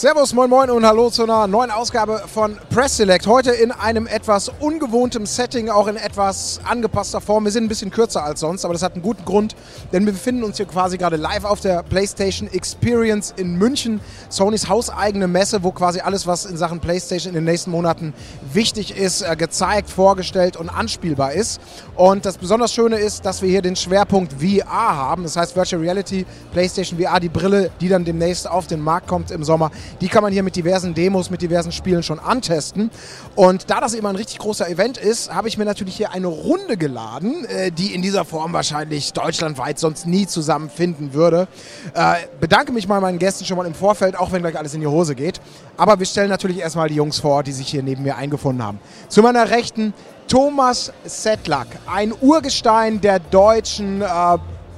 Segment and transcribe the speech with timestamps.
[0.00, 3.26] Servus, moin moin und hallo zu einer neuen Ausgabe von Press Select.
[3.26, 7.44] Heute in einem etwas ungewohntem Setting, auch in etwas angepasster Form.
[7.44, 9.54] Wir sind ein bisschen kürzer als sonst, aber das hat einen guten Grund,
[9.92, 14.00] denn wir befinden uns hier quasi gerade live auf der PlayStation Experience in München,
[14.30, 18.14] Sonys hauseigene Messe, wo quasi alles, was in Sachen PlayStation in den nächsten Monaten
[18.54, 21.60] wichtig ist, äh, gezeigt, vorgestellt und anspielbar ist.
[21.94, 25.82] Und das besonders Schöne ist, dass wir hier den Schwerpunkt VR haben, das heißt Virtual
[25.82, 30.08] Reality, PlayStation VR, die Brille, die dann demnächst auf den Markt kommt im Sommer die
[30.08, 32.90] kann man hier mit diversen Demos, mit diversen Spielen schon antesten.
[33.34, 36.26] Und da das immer ein richtig großer Event ist, habe ich mir natürlich hier eine
[36.26, 41.48] Runde geladen, äh, die in dieser Form wahrscheinlich deutschlandweit sonst nie zusammenfinden würde.
[41.94, 44.80] Äh, bedanke mich mal meinen Gästen schon mal im Vorfeld, auch wenn gleich alles in
[44.80, 45.40] die Hose geht.
[45.76, 48.78] Aber wir stellen natürlich erstmal die Jungs vor, die sich hier neben mir eingefunden haben.
[49.08, 49.94] Zu meiner Rechten
[50.28, 54.06] Thomas Settlack, ein Urgestein der deutschen äh,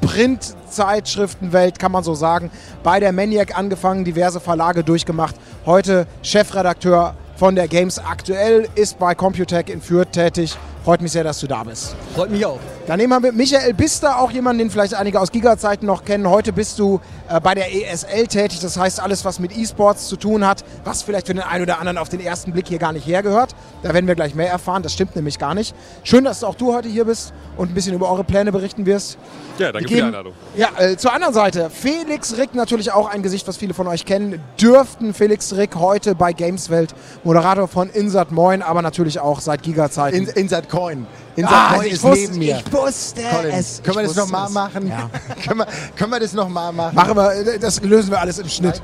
[0.03, 2.51] Printzeitschriftenwelt, kann man so sagen.
[2.83, 5.37] Bei der Maniac angefangen, diverse Verlage durchgemacht.
[5.65, 11.23] Heute Chefredakteur von der Games Aktuell, ist bei Computec in Fürth tätig Freut mich sehr,
[11.23, 11.95] dass du da bist.
[12.15, 12.59] Freut mich auch.
[12.89, 16.29] Daneben haben wir Michael Bister, auch jemanden, den vielleicht einige aus Giga-Zeiten noch kennen.
[16.29, 20.17] Heute bist du äh, bei der ESL tätig, das heißt alles, was mit E-Sports zu
[20.17, 22.93] tun hat, was vielleicht für den einen oder anderen auf den ersten Blick hier gar
[22.93, 23.55] nicht hergehört.
[23.85, 25.77] Da werden wir gleich mehr erfahren, das stimmt nämlich gar nicht.
[26.03, 29.17] Schön, dass auch du heute hier bist und ein bisschen über eure Pläne berichten wirst.
[29.59, 30.33] Ja, danke für die Einladung.
[30.57, 34.05] Ja, äh, zur anderen Seite, Felix Rick, natürlich auch ein Gesicht, was viele von euch
[34.05, 39.63] kennen, dürften Felix Rick heute bei Gameswelt, Moderator von Insert Moin, aber natürlich auch seit
[39.63, 40.17] Giga-Zeiten.
[40.17, 41.07] In, Insert Coin.
[41.37, 42.63] Insert ah, Coin ist wusste, neben mir.
[42.65, 43.83] Ich wusste Colin, es.
[43.83, 44.89] Können wir das nochmal machen?
[44.89, 45.11] Ja.
[45.45, 46.95] können, wir, können wir das nochmal machen?
[46.95, 48.81] Machen wir, das lösen wir alles im Schnitt.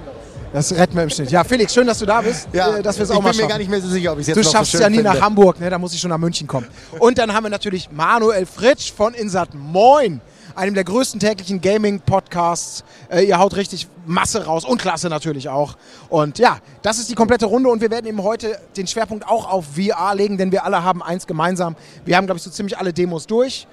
[0.52, 1.30] Das retten wir im Schnitt.
[1.30, 2.48] Ja, Felix, schön, dass du da bist.
[2.52, 4.12] Ja, äh, dass wir es auch mal Ich bin mir gar nicht mehr so sicher,
[4.12, 5.12] ob ich es jetzt Du schaffst es ja nie finde.
[5.14, 5.70] nach Hamburg, ne?
[5.70, 6.66] da muss ich schon nach München kommen.
[6.98, 10.20] Und dann haben wir natürlich Manuel Fritsch von Insat Moin
[10.58, 12.84] einem der größten täglichen Gaming-Podcasts.
[13.08, 15.76] Äh, ihr haut richtig Masse raus und Klasse natürlich auch.
[16.08, 19.50] Und ja, das ist die komplette Runde und wir werden eben heute den Schwerpunkt auch
[19.50, 21.76] auf VR legen, denn wir alle haben eins gemeinsam.
[22.04, 23.66] Wir haben, glaube ich, so ziemlich alle Demos durch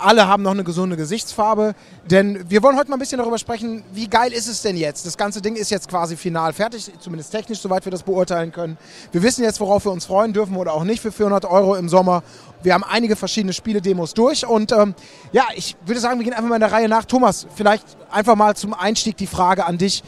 [0.00, 1.74] alle haben noch eine gesunde Gesichtsfarbe.
[2.10, 5.06] Denn wir wollen heute mal ein bisschen darüber sprechen, wie geil ist es denn jetzt?
[5.06, 8.78] Das ganze Ding ist jetzt quasi final fertig, zumindest technisch, soweit wir das beurteilen können.
[9.12, 11.88] Wir wissen jetzt, worauf wir uns freuen dürfen oder auch nicht für 400 Euro im
[11.88, 12.22] Sommer.
[12.62, 14.94] Wir haben einige verschiedene Spiele-Demos durch und ähm,
[15.32, 17.04] ja, ich würde sagen, wir gehen einfach mal in der Reihe nach.
[17.04, 20.02] Thomas, vielleicht einfach mal zum Einstieg die Frage an dich.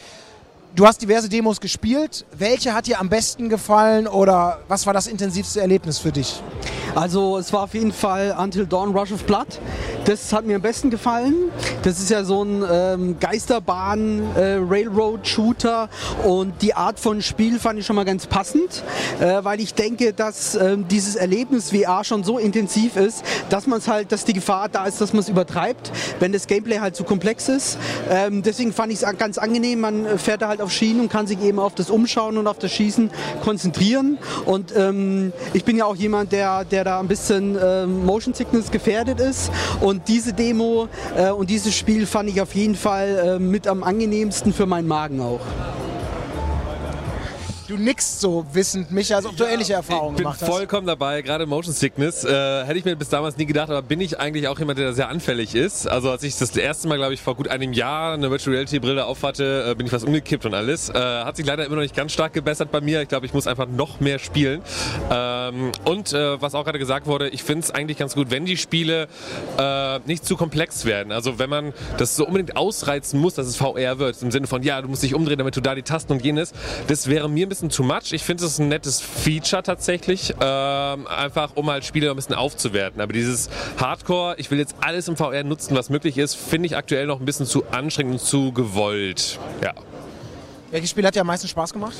[0.75, 2.25] Du hast diverse Demos gespielt.
[2.35, 6.41] Welche hat dir am besten gefallen oder was war das intensivste Erlebnis für dich?
[6.95, 9.59] Also es war auf jeden Fall Until Dawn Rush of Blood.
[10.05, 11.35] Das hat mir am besten gefallen.
[11.83, 17.85] Das ist ja so ein ähm, Geisterbahn-Railroad-Shooter äh, und die Art von Spiel fand ich
[17.85, 18.83] schon mal ganz passend,
[19.19, 23.79] äh, weil ich denke, dass äh, dieses Erlebnis VR schon so intensiv ist, dass man
[23.79, 26.95] es halt, dass die Gefahr da ist, dass man es übertreibt, wenn das Gameplay halt
[26.95, 27.77] zu komplex ist.
[28.09, 29.79] Ähm, deswegen fand ich es ganz angenehm.
[29.79, 32.57] Man fährt da halt auf Schienen und kann sich eben auf das Umschauen und auf
[32.57, 33.11] das Schießen
[33.43, 34.17] konzentrieren.
[34.45, 38.71] Und ähm, ich bin ja auch jemand, der, der da ein bisschen äh, Motion Sickness
[38.71, 39.51] gefährdet ist.
[39.81, 43.83] Und diese Demo äh, und dieses Spiel fand ich auf jeden Fall äh, mit am
[43.83, 45.41] angenehmsten für meinen Magen auch.
[47.73, 50.41] Du nickst so wissend, mich, als ob du ähnliche Erfahrungen gemacht hast.
[50.43, 52.23] Ich bin vollkommen dabei, gerade Motion Sickness.
[52.23, 54.93] Äh, hätte ich mir bis damals nie gedacht, aber bin ich eigentlich auch jemand, der
[54.93, 55.87] sehr anfällig ist.
[55.87, 58.77] Also als ich das erste Mal, glaube ich, vor gut einem Jahr eine Virtual Reality
[58.77, 60.89] Brille aufhatte, äh, bin ich fast umgekippt und alles.
[60.89, 63.01] Äh, hat sich leider immer noch nicht ganz stark gebessert bei mir.
[63.01, 64.61] Ich glaube, ich muss einfach noch mehr spielen.
[65.09, 68.45] Ähm, und äh, was auch gerade gesagt wurde, ich finde es eigentlich ganz gut, wenn
[68.45, 69.07] die Spiele
[69.57, 71.11] äh, nicht zu komplex werden.
[71.11, 74.61] Also wenn man das so unbedingt ausreizen muss, dass es VR wird, im Sinne von,
[74.61, 76.53] ja, du musst dich umdrehen, damit du da die Tasten und jenes,
[76.85, 78.11] das wäre mir ein bisschen too much.
[78.11, 83.01] Ich finde es ein nettes Feature tatsächlich, ähm, einfach um halt Spiele ein bisschen aufzuwerten.
[83.01, 86.77] Aber dieses Hardcore, ich will jetzt alles im VR nutzen, was möglich ist, finde ich
[86.77, 89.39] aktuell noch ein bisschen zu anstrengend und zu gewollt.
[89.61, 89.73] Ja.
[90.73, 91.93] Welches Spiel hat dir am meisten Spaß gemacht?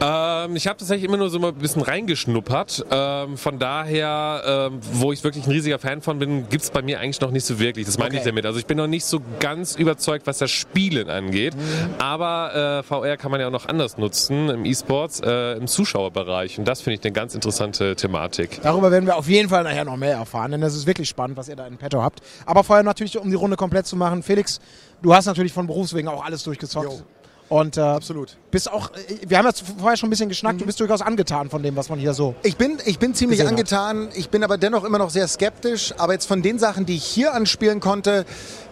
[0.00, 2.86] Ähm, ich habe tatsächlich immer nur so mal ein bisschen reingeschnuppert.
[2.88, 6.80] Ähm, von daher, ähm, wo ich wirklich ein riesiger Fan von bin, gibt es bei
[6.80, 7.86] mir eigentlich noch nicht so wirklich.
[7.86, 8.18] Das meine okay.
[8.18, 8.46] ich damit.
[8.46, 11.56] Also ich bin noch nicht so ganz überzeugt, was das Spielen angeht.
[11.56, 11.94] Mhm.
[11.98, 16.56] Aber äh, VR kann man ja auch noch anders nutzen im E-Sports, äh, im Zuschauerbereich.
[16.56, 18.60] Und das finde ich eine ganz interessante Thematik.
[18.62, 21.36] Darüber werden wir auf jeden Fall nachher noch mehr erfahren, denn das ist wirklich spannend,
[21.36, 22.20] was ihr da in petto habt.
[22.46, 24.60] Aber vorher natürlich, um die Runde komplett zu machen, Felix,
[25.02, 26.92] du hast natürlich von Berufswegen auch alles durchgezockt.
[26.92, 27.02] Jo.
[27.50, 28.36] Und äh, absolut.
[28.52, 30.60] Bist auch, äh, wir haben ja vorher schon ein bisschen geschnackt, mhm.
[30.60, 32.36] du bist durchaus angetan von dem, was man hier so.
[32.44, 34.16] Ich bin, ich bin ziemlich angetan, hat.
[34.16, 35.92] ich bin aber dennoch immer noch sehr skeptisch.
[35.98, 38.24] Aber jetzt von den Sachen, die ich hier anspielen konnte,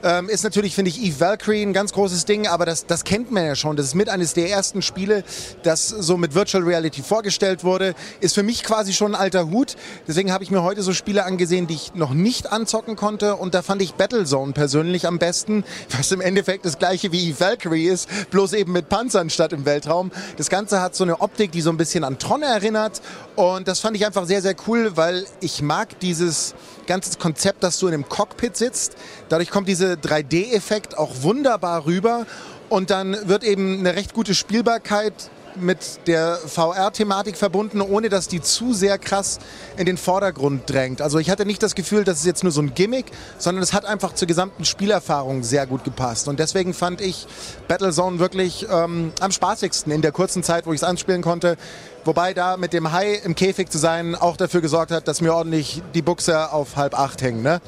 [0.04, 3.32] ähm, ist natürlich, finde ich, Eve Valkyrie ein ganz großes Ding, aber das, das kennt
[3.32, 3.76] man ja schon.
[3.76, 5.24] Das ist mit eines der ersten Spiele,
[5.64, 7.96] das so mit Virtual Reality vorgestellt wurde.
[8.20, 9.74] Ist für mich quasi schon ein alter Hut.
[10.06, 13.34] Deswegen habe ich mir heute so Spiele angesehen, die ich noch nicht anzocken konnte.
[13.34, 15.64] Und da fand ich Battlezone persönlich am besten,
[15.96, 19.52] was im Endeffekt das gleiche wie Eve Valkyrie ist, bloß eben eben mit Panzern statt
[19.52, 20.10] im Weltraum.
[20.36, 23.00] Das Ganze hat so eine Optik, die so ein bisschen an Tron erinnert.
[23.34, 26.54] Und das fand ich einfach sehr, sehr cool, weil ich mag dieses
[26.86, 28.96] ganze Konzept, dass du in einem Cockpit sitzt.
[29.28, 32.26] Dadurch kommt dieser 3D-Effekt auch wunderbar rüber.
[32.68, 35.14] Und dann wird eben eine recht gute Spielbarkeit
[35.60, 39.38] mit der VR-Thematik verbunden, ohne dass die zu sehr krass
[39.76, 41.02] in den Vordergrund drängt.
[41.02, 43.06] Also ich hatte nicht das Gefühl, das ist jetzt nur so ein Gimmick,
[43.38, 46.28] sondern es hat einfach zur gesamten Spielerfahrung sehr gut gepasst.
[46.28, 47.26] Und deswegen fand ich
[47.68, 51.56] Battlezone wirklich ähm, am spaßigsten in der kurzen Zeit, wo ich es anspielen konnte.
[52.04, 55.34] Wobei da mit dem Hai im Käfig zu sein auch dafür gesorgt hat, dass mir
[55.34, 57.42] ordentlich die Buchse auf halb acht hängen.
[57.42, 57.60] Ne?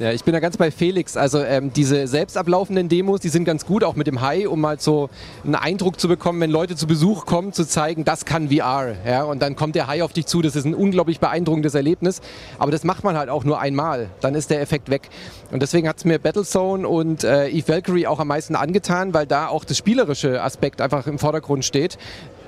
[0.00, 1.16] Ja, ich bin da ganz bei Felix.
[1.16, 4.60] Also ähm, diese selbst ablaufenden Demos, die sind ganz gut, auch mit dem Hai, um
[4.60, 5.10] mal so
[5.42, 8.94] einen Eindruck zu bekommen, wenn Leute zu Besuch kommen, zu zeigen, das kann VR.
[9.04, 9.24] Ja?
[9.24, 12.20] Und dann kommt der Hai auf dich zu, das ist ein unglaublich beeindruckendes Erlebnis.
[12.60, 15.08] Aber das macht man halt auch nur einmal, dann ist der Effekt weg.
[15.50, 19.26] Und deswegen hat es mir Battlezone und äh, Eve Valkyrie auch am meisten angetan, weil
[19.26, 21.98] da auch das spielerische Aspekt einfach im Vordergrund steht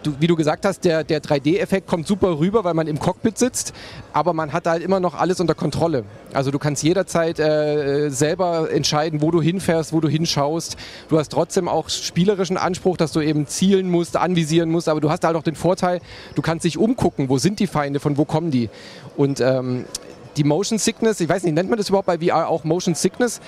[0.02, 3.38] du, wie du gesagt hast, der, der 3D-Effekt kommt super rüber, weil man im Cockpit
[3.38, 3.72] sitzt,
[4.12, 6.04] aber man hat halt immer noch alles unter Kontrolle.
[6.32, 10.76] Also du kannst jederzeit äh, selber entscheiden, wo du hinfährst, wo du hinschaust.
[11.08, 15.10] Du hast trotzdem auch spielerischen Anspruch, dass du eben zielen musst, anvisieren musst, aber du
[15.10, 16.00] hast halt auch den Vorteil,
[16.34, 18.68] du kannst dich umgucken, wo sind die Feinde, von wo kommen die.
[19.16, 19.84] Und ähm,
[20.36, 23.40] die Motion Sickness, ich weiß nicht, nennt man das überhaupt bei VR auch Motion Sickness?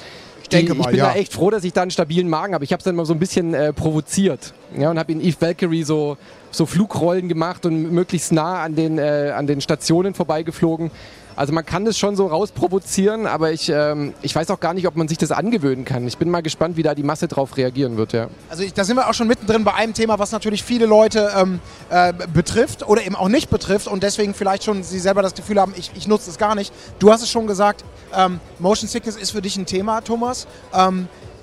[0.52, 1.06] denke mal, ich bin ja.
[1.06, 2.64] da echt froh, dass ich da einen stabilen Magen habe.
[2.64, 5.36] Ich habe es dann mal so ein bisschen äh, provoziert ja, und habe in Eve
[5.40, 6.16] Valkyrie so,
[6.52, 10.90] so Flugrollen gemacht und möglichst nah an den, äh, an den Stationen vorbeigeflogen.
[11.34, 14.86] Also man kann das schon so rausprovozieren, aber ich, ähm, ich weiß auch gar nicht,
[14.86, 16.06] ob man sich das angewöhnen kann.
[16.06, 18.12] Ich bin mal gespannt, wie da die Masse drauf reagieren wird.
[18.12, 18.28] Ja.
[18.50, 21.32] Also ich, da sind wir auch schon mittendrin bei einem Thema, was natürlich viele Leute
[21.36, 21.60] ähm,
[21.90, 25.58] äh, betrifft oder eben auch nicht betrifft und deswegen vielleicht schon sie selber das Gefühl
[25.58, 26.72] haben, ich, ich nutze es gar nicht.
[26.98, 27.84] Du hast es schon gesagt,
[28.14, 30.46] ähm, Motion Sickness ist für dich ein Thema, Thomas.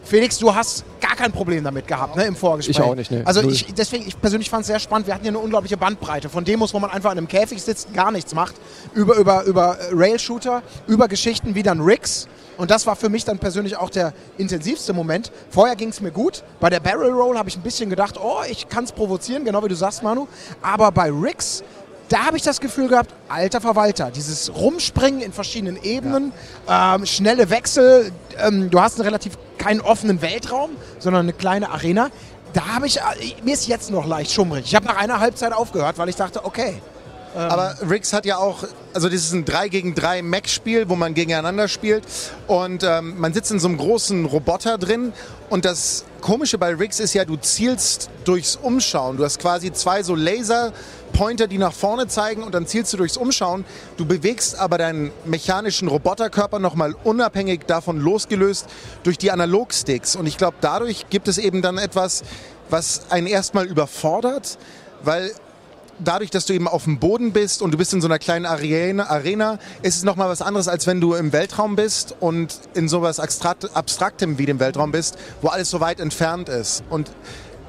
[0.09, 2.75] Felix, du hast gar kein Problem damit gehabt ne, im Vorgespräch.
[2.75, 3.21] Ich auch nicht, ne.
[3.25, 5.05] Also ich, deswegen, ich persönlich fand es sehr spannend.
[5.05, 7.93] Wir hatten hier eine unglaubliche Bandbreite von Demos, wo man einfach in einem Käfig sitzt,
[7.93, 8.55] gar nichts macht,
[8.95, 12.27] über, über, über Rail-Shooter, über Geschichten wie dann Rigs.
[12.57, 15.31] Und das war für mich dann persönlich auch der intensivste Moment.
[15.51, 16.43] Vorher ging es mir gut.
[16.59, 19.63] Bei der Barrel Roll habe ich ein bisschen gedacht, oh, ich kann es provozieren, genau
[19.63, 20.27] wie du sagst, Manu.
[20.63, 21.63] Aber bei Rigs
[22.09, 26.33] da habe ich das Gefühl gehabt, alter Verwalter, dieses Rumspringen in verschiedenen Ebenen,
[26.67, 26.95] ja.
[26.95, 32.09] ähm, schnelle Wechsel, ähm, du hast einen relativ keinen offenen Weltraum, sondern eine kleine Arena.
[32.53, 33.01] Da habe ich, äh,
[33.43, 34.65] mir ist jetzt noch leicht schummrig.
[34.65, 36.81] Ich habe nach einer Halbzeit aufgehört, weil ich dachte, okay.
[37.35, 41.13] Aber Riggs hat ja auch, also das ist ein 3 gegen 3 Mac-Spiel, wo man
[41.13, 42.03] gegeneinander spielt
[42.47, 45.13] und ähm, man sitzt in so einem großen Roboter drin
[45.49, 49.17] und das Komische bei Riggs ist ja, du zielst durchs Umschauen.
[49.17, 53.15] Du hast quasi zwei so Laser-Pointer, die nach vorne zeigen und dann zielst du durchs
[53.15, 53.63] Umschauen.
[53.95, 58.67] Du bewegst aber deinen mechanischen Roboterkörper nochmal unabhängig davon losgelöst
[59.03, 62.23] durch die Analogsticks und ich glaube, dadurch gibt es eben dann etwas,
[62.69, 64.57] was einen erstmal überfordert,
[65.03, 65.31] weil
[65.99, 68.45] dadurch, dass du eben auf dem Boden bist und du bist in so einer kleinen
[68.45, 72.87] Arena, Arena ist es nochmal was anderes, als wenn du im Weltraum bist und in
[72.87, 76.83] sowas Abstraktem wie dem Weltraum bist, wo alles so weit entfernt ist.
[76.89, 77.11] Und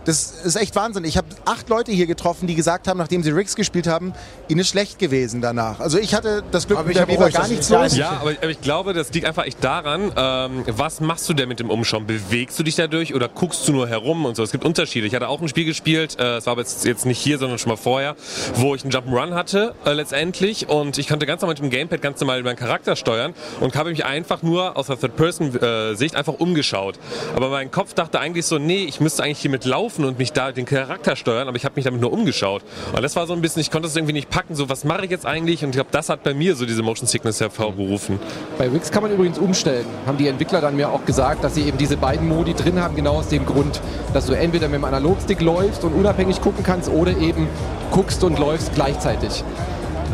[0.05, 1.05] das ist echt Wahnsinn.
[1.05, 4.13] Ich habe acht Leute hier getroffen, die gesagt haben, nachdem sie Rigs gespielt haben,
[4.49, 5.81] ihnen ist schlecht gewesen danach.
[5.81, 7.97] Also ich hatte das Glück, aber der Viva gar nichts los.
[7.97, 11.61] Ja, aber, ich glaube, das liegt einfach echt daran, ähm, was machst du denn mit
[11.61, 12.07] dem Umschauen?
[12.07, 14.43] Bewegst du dich dadurch oder guckst du nur herum und so?
[14.43, 15.07] Es gibt Unterschiede.
[15.07, 17.59] Ich hatte auch ein Spiel gespielt, äh, es war aber jetzt, jetzt nicht hier, sondern
[17.59, 18.17] schon mal vorher,
[18.55, 22.01] wo ich einen Jump'n'Run hatte äh, letztendlich und ich konnte ganz normal mit dem Gamepad
[22.03, 26.99] ganz normal meinen Charakter steuern und habe mich einfach nur aus der Third-Person-Sicht einfach umgeschaut.
[27.37, 30.19] Aber mein Kopf dachte eigentlich so, nee, ich müsste eigentlich hier mit laufen laufen und
[30.19, 32.63] mich da den Charakter steuern, aber ich habe mich damit nur umgeschaut.
[32.95, 35.05] Und das war so ein bisschen, ich konnte es irgendwie nicht packen, so was mache
[35.05, 35.65] ich jetzt eigentlich?
[35.65, 38.19] Und ich glaube, das hat bei mir so diese Motion Sickness hervorgerufen.
[38.59, 39.87] Bei Wix kann man übrigens umstellen.
[40.07, 42.95] Haben die Entwickler dann mir auch gesagt, dass sie eben diese beiden Modi drin haben,
[42.95, 43.81] genau aus dem Grund,
[44.13, 47.49] dass du entweder mit dem Analogstick läufst und unabhängig gucken kannst oder eben
[47.91, 49.43] guckst und läufst gleichzeitig.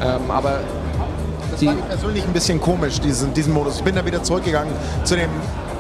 [0.03, 0.61] Ähm, aber
[1.51, 3.79] das fand ich persönlich ein bisschen komisch, diesen, diesen Modus.
[3.79, 4.73] Ich bin da wieder zurückgegangen
[5.05, 5.31] zu dem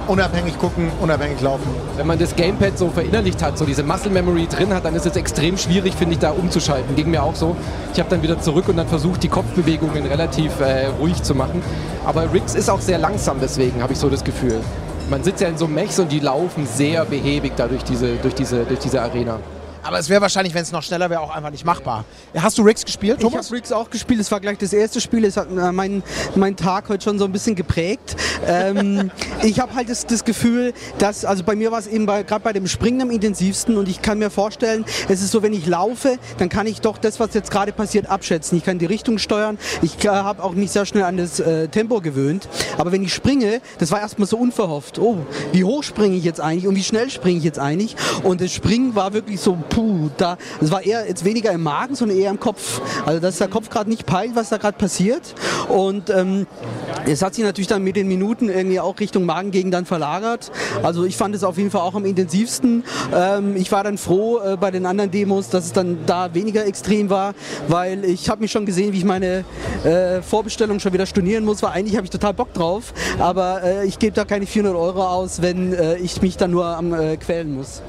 [0.08, 1.68] unabhängig gucken, unabhängig laufen.
[1.96, 5.06] Wenn man das Gamepad so verinnerlicht hat, so diese Muscle Memory drin hat, dann ist
[5.06, 6.94] es extrem schwierig, finde ich, da umzuschalten.
[6.96, 7.56] Ging mir auch so.
[7.92, 11.62] Ich habe dann wieder zurück und dann versucht, die Kopfbewegungen relativ äh, ruhig zu machen.
[12.04, 14.60] Aber Riggs ist auch sehr langsam, deswegen habe ich so das Gefühl.
[15.10, 18.34] Man sitzt ja in so Mechs und die laufen sehr behäbig da durch diese, durch
[18.34, 19.38] diese, durch diese Arena.
[19.86, 22.04] Aber es wäre wahrscheinlich, wenn es noch schneller wäre, auch einfach nicht machbar.
[22.36, 23.46] Hast du Riggs gespielt, Ich Thomas?
[23.46, 26.02] habe Riggs auch gespielt, es war gleich das erste Spiel, es hat äh, meinen
[26.34, 28.16] mein Tag heute schon so ein bisschen geprägt.
[28.44, 29.12] Ähm,
[29.44, 32.52] ich habe halt das, das Gefühl, dass, also bei mir war es eben gerade bei
[32.52, 36.18] dem Springen am intensivsten und ich kann mir vorstellen, es ist so, wenn ich laufe,
[36.38, 38.58] dann kann ich doch das, was jetzt gerade passiert, abschätzen.
[38.58, 41.68] Ich kann die Richtung steuern, ich äh, habe auch mich sehr schnell an das äh,
[41.68, 42.48] Tempo gewöhnt.
[42.76, 44.98] Aber wenn ich springe, das war erstmal so unverhofft.
[44.98, 45.18] Oh,
[45.52, 47.94] wie hoch springe ich jetzt eigentlich und wie schnell springe ich jetzt eigentlich?
[48.24, 51.94] Und das Springen war wirklich so, puh, da, es war eher jetzt weniger im Magen,
[51.94, 52.80] sondern eher im Kopf.
[53.04, 55.34] Also dass der Kopf gerade nicht peilt, was da gerade passiert.
[55.68, 56.46] Und ähm,
[57.04, 60.50] es hat sich natürlich dann mit den Minuten irgendwie auch Richtung Magengegend dann verlagert.
[60.82, 62.84] Also ich fand es auf jeden Fall auch am intensivsten.
[63.14, 66.64] Ähm, ich war dann froh äh, bei den anderen Demos, dass es dann da weniger
[66.64, 67.34] extrem war,
[67.68, 69.44] weil ich habe mich schon gesehen, wie ich meine
[69.84, 73.86] äh, Vorbestellung schon wieder stornieren muss, weil eigentlich habe ich total Bock drauf, aber äh,
[73.86, 77.18] ich gebe da keine 400 Euro aus, wenn äh, ich mich dann nur am äh,
[77.18, 77.82] quälen muss.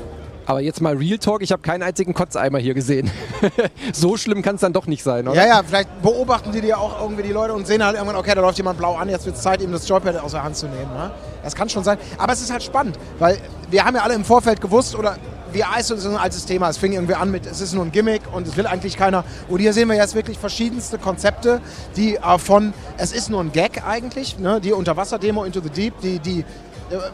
[0.47, 3.11] Aber jetzt mal Real Talk, ich habe keinen einzigen Kotzeimer hier gesehen.
[3.93, 5.35] so schlimm kann es dann doch nicht sein, oder?
[5.35, 8.33] Ja, ja, vielleicht beobachten die dir auch irgendwie die Leute und sehen halt irgendwann, okay,
[8.33, 10.55] da läuft jemand blau an, jetzt wird es Zeit, ihm das Joypad aus der Hand
[10.55, 10.93] zu nehmen.
[10.93, 11.11] Ne?
[11.43, 11.97] Das kann schon sein.
[12.17, 13.37] Aber es ist halt spannend, weil
[13.69, 15.17] wir haben ja alle im Vorfeld gewusst, oder
[15.53, 16.69] VR ist so ein altes Thema.
[16.69, 19.25] Es fing irgendwie an mit, es ist nur ein Gimmick und es will eigentlich keiner.
[19.49, 21.61] Und hier sehen wir jetzt wirklich verschiedenste Konzepte,
[21.95, 24.61] die äh, von, es ist nur ein Gag eigentlich, ne?
[24.61, 26.45] die Unterwasser-Demo Into the Deep, die, die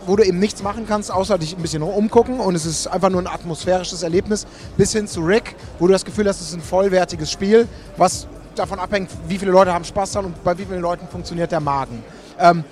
[0.05, 3.09] wo du eben nichts machen kannst, außer dich ein bisschen umgucken und es ist einfach
[3.09, 4.45] nur ein atmosphärisches Erlebnis,
[4.77, 8.27] bis hin zu Rick, wo du das Gefühl hast, es ist ein vollwertiges Spiel, was
[8.55, 11.59] davon abhängt, wie viele Leute haben Spaß daran und bei wie vielen Leuten funktioniert der
[11.59, 12.03] Magen.
[12.39, 12.63] Ähm,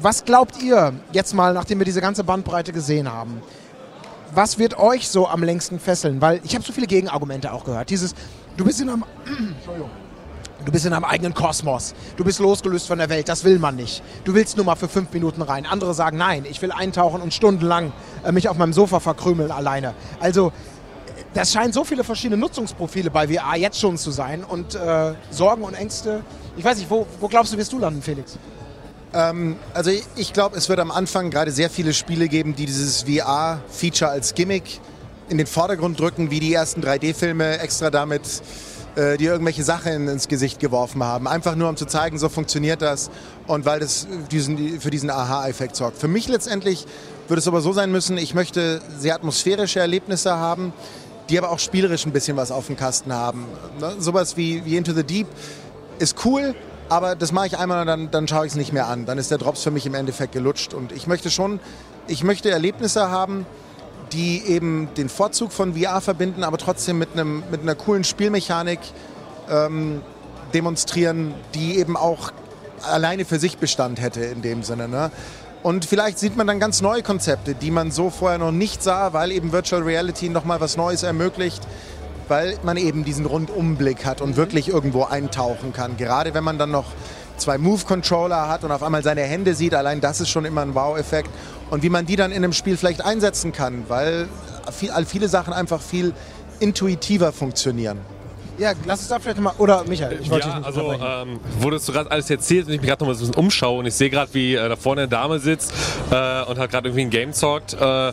[0.00, 3.40] was glaubt ihr jetzt mal, nachdem wir diese ganze Bandbreite gesehen haben?
[4.34, 6.20] Was wird euch so am längsten fesseln?
[6.20, 7.88] Weil ich habe so viele Gegenargumente auch gehört.
[7.90, 8.14] Dieses,
[8.56, 9.90] du bist in einem, Entschuldigung.
[10.64, 11.94] Du bist in einem eigenen Kosmos.
[12.16, 13.28] Du bist losgelöst von der Welt.
[13.28, 14.02] Das will man nicht.
[14.24, 15.66] Du willst nur mal für fünf Minuten rein.
[15.66, 17.92] Andere sagen, nein, ich will eintauchen und stundenlang
[18.24, 19.94] äh, mich auf meinem Sofa verkrümeln alleine.
[20.18, 20.52] Also,
[21.34, 25.62] das scheint so viele verschiedene Nutzungsprofile bei VR jetzt schon zu sein und äh, Sorgen
[25.62, 26.22] und Ängste.
[26.56, 28.38] Ich weiß nicht, wo, wo glaubst du, wirst du landen, Felix?
[29.12, 33.04] Also ich- ich glaube, es wird am Anfang gerade sehr viele Spiele geben, die dieses
[33.04, 34.80] VR-Feature als Gimmick
[35.30, 38.42] in den Vordergrund drücken, wie die ersten 3D-Filme extra damit,
[38.96, 41.28] äh, die irgendwelche Sachen ins Gesicht geworfen haben.
[41.28, 43.10] Einfach nur, um zu zeigen, so funktioniert das
[43.46, 45.98] und weil das diesen, für diesen Aha-Effekt sorgt.
[45.98, 46.86] Für mich letztendlich
[47.28, 50.72] wird es aber so sein müssen, ich möchte sehr atmosphärische Erlebnisse haben,
[51.28, 53.46] die aber auch spielerisch ein bisschen was auf dem Kasten haben.
[53.80, 53.96] Ne?
[53.98, 55.26] Sowas wie, wie Into the Deep
[55.98, 56.54] ist cool,
[56.88, 59.06] aber das mache ich einmal und dann, dann schaue ich es nicht mehr an.
[59.06, 60.72] Dann ist der Drops für mich im Endeffekt gelutscht.
[60.72, 61.58] Und ich möchte schon,
[62.06, 63.44] ich möchte Erlebnisse haben,
[64.12, 68.80] die eben den Vorzug von VR verbinden, aber trotzdem mit, einem, mit einer coolen Spielmechanik
[69.50, 70.02] ähm,
[70.54, 72.32] demonstrieren, die eben auch
[72.82, 74.88] alleine für sich Bestand hätte in dem Sinne.
[74.88, 75.10] Ne?
[75.62, 79.12] Und vielleicht sieht man dann ganz neue Konzepte, die man so vorher noch nicht sah,
[79.12, 81.62] weil eben Virtual Reality nochmal was Neues ermöglicht,
[82.28, 85.96] weil man eben diesen Rundumblick hat und wirklich irgendwo eintauchen kann.
[85.96, 86.86] Gerade wenn man dann noch
[87.36, 90.74] zwei Move-Controller hat und auf einmal seine Hände sieht, allein das ist schon immer ein
[90.74, 91.30] Wow-Effekt.
[91.70, 94.28] Und wie man die dann in einem Spiel vielleicht einsetzen kann, weil
[94.70, 96.14] viel, viele Sachen einfach viel
[96.60, 97.98] intuitiver funktionieren.
[98.58, 99.52] Ja, lass es da vielleicht mal.
[99.58, 102.72] Oder Michael, ich wollte dich Ja, nicht also ähm, wurde du gerade alles erzählt und
[102.72, 104.68] ich mich gerade noch mal so ein bisschen umschaue und ich sehe gerade, wie äh,
[104.68, 105.72] da vorne eine Dame sitzt
[106.10, 107.74] äh, und hat gerade irgendwie ein Game zockt.
[107.78, 108.12] Äh,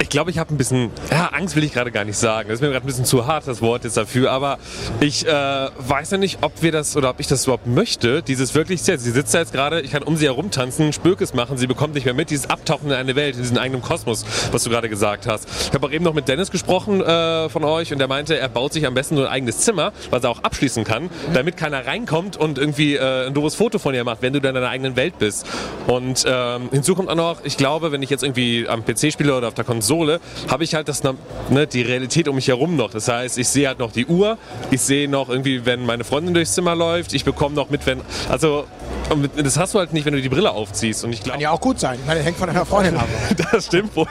[0.00, 2.48] ich glaube, ich habe ein bisschen, ja, Angst will ich gerade gar nicht sagen.
[2.48, 4.30] Das ist mir gerade ein bisschen zu hart, das Wort jetzt dafür.
[4.30, 4.58] Aber
[5.00, 8.22] ich äh, weiß ja nicht, ob wir das oder ob ich das überhaupt möchte.
[8.22, 11.58] Dieses wirklich, sie sitzt da jetzt gerade, ich kann um sie herum tanzen, Spökes machen,
[11.58, 12.30] sie bekommt nicht mehr mit.
[12.30, 15.48] Dieses Abtauchen in eine Welt, in diesen eigenen Kosmos, was du gerade gesagt hast.
[15.68, 18.48] Ich habe auch eben noch mit Dennis gesprochen äh, von euch und der meinte, er
[18.48, 21.86] baut sich am besten so ein eigenes Zimmer, was er auch abschließen kann, damit keiner
[21.86, 24.70] reinkommt und irgendwie äh, ein doofes Foto von dir macht, wenn du dann in deiner
[24.70, 25.46] eigenen Welt bist.
[25.86, 29.36] Und ähm, hinzu kommt auch noch, ich glaube, wenn ich jetzt irgendwie am PC spiele
[29.36, 32.90] oder auf der Konsole, habe ich halt das, ne, die Realität um mich herum noch.
[32.90, 34.38] Das heißt, ich sehe halt noch die Uhr,
[34.70, 38.00] ich sehe noch irgendwie, wenn meine Freundin durchs Zimmer läuft, ich bekomme noch mit, wenn,
[38.28, 38.66] also
[39.10, 41.04] und das hast du halt nicht, wenn du die Brille aufziehst.
[41.04, 41.98] Und ich glaube, Kann ja auch gut sein.
[42.06, 43.08] Meine, hängt von deiner Freundin ab.
[43.52, 44.06] das stimmt wohl.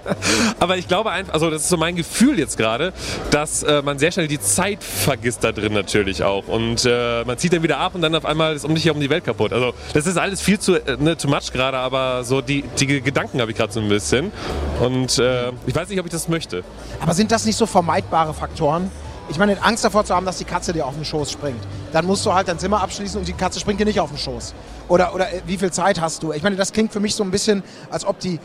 [0.60, 2.92] Aber ich glaube einfach, also das ist so mein Gefühl jetzt gerade,
[3.30, 6.48] dass äh, man sehr schnell die Zeit vergisst da drin natürlich auch.
[6.48, 9.00] Und äh, man zieht dann wieder ab und dann auf einmal ist um dich herum
[9.00, 9.52] die Welt kaputt.
[9.52, 13.00] Also das ist alles viel zu äh, ne, too much gerade, aber so die, die
[13.00, 14.32] Gedanken habe ich gerade so ein bisschen.
[14.80, 16.64] Und äh, ich weiß nicht, ob ich das möchte.
[17.00, 18.90] Aber sind das nicht so vermeidbare Faktoren?
[19.32, 21.62] Ich meine, Angst davor zu haben, dass die Katze dir auf den Schoß springt.
[21.90, 24.18] Dann musst du halt dein Zimmer abschließen und die Katze springt dir nicht auf den
[24.18, 24.52] Schoß.
[24.88, 26.32] Oder, oder äh, wie viel Zeit hast du?
[26.32, 28.38] Ich meine, das klingt für mich so ein bisschen, als ob die,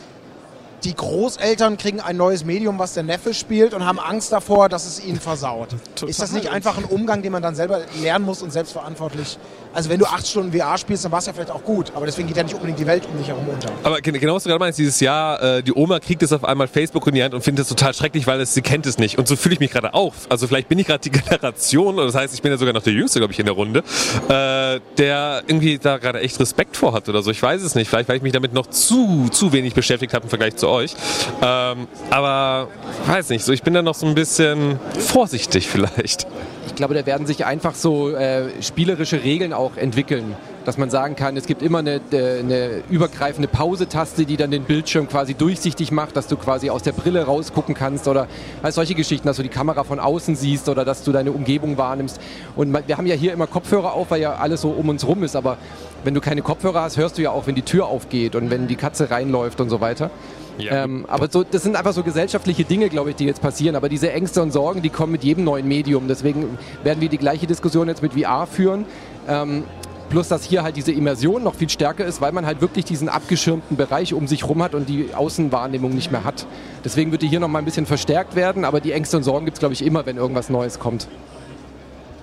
[0.86, 4.86] die Großeltern kriegen ein neues Medium, was der Neffe spielt und haben Angst davor, dass
[4.86, 5.75] es ihnen versaut.
[6.08, 9.38] Ist das nicht einfach ein Umgang, den man dann selber lernen muss und selbstverantwortlich
[9.77, 12.07] Also wenn du acht Stunden VR spielst, dann war es ja vielleicht auch gut, aber
[12.07, 13.69] deswegen geht ja nicht unbedingt die Welt um dich herum unter.
[13.84, 16.43] Aber gen- genau was du gerade meinst, dieses Jahr, äh, die Oma kriegt es auf
[16.43, 18.98] einmal Facebook in die Hand und findet es total schrecklich, weil es, sie kennt es
[18.98, 19.19] nicht.
[19.19, 20.13] Und so fühle ich mich gerade auch.
[20.29, 22.81] Also vielleicht bin ich gerade die Generation, und das heißt, ich bin ja sogar noch
[22.81, 23.84] der Jüngste, glaube ich, in der Runde,
[24.29, 27.29] äh, der irgendwie da gerade echt Respekt vor hat oder so.
[27.29, 27.88] Ich weiß es nicht.
[27.88, 30.96] Vielleicht, weil ich mich damit noch zu, zu wenig beschäftigt habe im Vergleich zu euch.
[31.43, 32.69] Ähm, aber
[33.05, 36.25] weiß nicht, so ich bin da noch so ein bisschen vorsichtig vielleicht.
[36.67, 41.15] Ich glaube, da werden sich einfach so äh, spielerische Regeln auch entwickeln, dass man sagen
[41.15, 45.93] kann, es gibt immer eine, äh, eine übergreifende Pause-Taste, die dann den Bildschirm quasi durchsichtig
[45.93, 48.27] macht, dass du quasi aus der Brille rausgucken kannst oder
[48.62, 51.77] halt solche Geschichten, dass du die Kamera von außen siehst oder dass du deine Umgebung
[51.77, 52.19] wahrnimmst.
[52.57, 55.24] Und wir haben ja hier immer Kopfhörer auf, weil ja alles so um uns rum
[55.24, 55.57] ist, aber
[56.03, 58.67] wenn du keine Kopfhörer hast, hörst du ja auch, wenn die Tür aufgeht und wenn
[58.67, 60.12] die Katze reinläuft und so weiter.
[60.58, 60.84] Ja.
[60.84, 63.76] Ähm, aber so, das sind einfach so gesellschaftliche Dinge, glaube ich, die jetzt passieren.
[63.76, 66.08] Aber diese Ängste und Sorgen, die kommen mit jedem neuen Medium.
[66.08, 68.86] Deswegen werden wir die gleiche Diskussion jetzt mit VR führen.
[69.28, 69.64] Ähm,
[70.10, 73.10] plus, dass hier halt diese Immersion noch viel stärker ist, weil man halt wirklich diesen
[73.10, 76.46] abgeschirmten Bereich um sich rum hat und die Außenwahrnehmung nicht mehr hat.
[76.84, 78.66] Deswegen wird die hier noch mal ein bisschen verstärkt werden.
[78.66, 81.08] Aber die Ängste und Sorgen gibt es, glaube ich, immer, wenn irgendwas Neues kommt.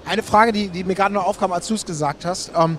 [0.07, 2.53] Eine Frage, die, die mir gerade noch aufkam, als du es gesagt hast.
[2.57, 2.79] Ähm,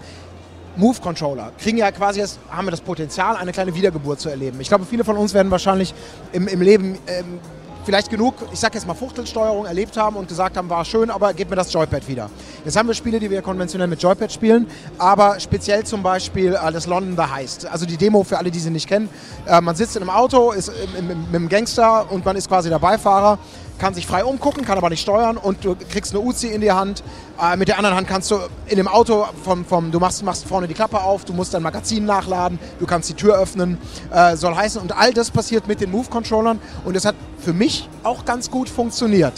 [0.77, 4.59] Move-Controller kriegen ja quasi, das, haben wir das Potenzial, eine kleine Wiedergeburt zu erleben.
[4.61, 5.93] Ich glaube, viele von uns werden wahrscheinlich
[6.31, 7.39] im, im Leben ähm,
[7.85, 11.33] vielleicht genug, ich sag jetzt mal Fuchtelsteuerung erlebt haben und gesagt haben, war schön, aber
[11.33, 12.29] gib mir das Joypad wieder.
[12.65, 14.67] Jetzt haben wir Spiele, die wir konventionell mit Joypad spielen,
[14.97, 17.65] aber speziell zum Beispiel äh, das London The Heist.
[17.67, 19.07] Also die Demo für alle, die sie nicht kennen.
[19.45, 22.47] Äh, man sitzt in einem Auto, ist im, im, mit einem Gangster und man ist
[22.47, 23.37] quasi der Beifahrer
[23.79, 26.71] kann sich frei umgucken, kann aber nicht steuern und du kriegst eine Uzi in die
[26.71, 27.03] Hand.
[27.41, 30.45] Äh, mit der anderen Hand kannst du in dem Auto, vom, vom, du machst, machst
[30.45, 33.77] vorne die Klappe auf, du musst dein Magazin nachladen, du kannst die Tür öffnen,
[34.11, 34.81] äh, soll heißen.
[34.81, 38.69] Und all das passiert mit den Move-Controllern und es hat für mich auch ganz gut
[38.69, 39.33] funktioniert.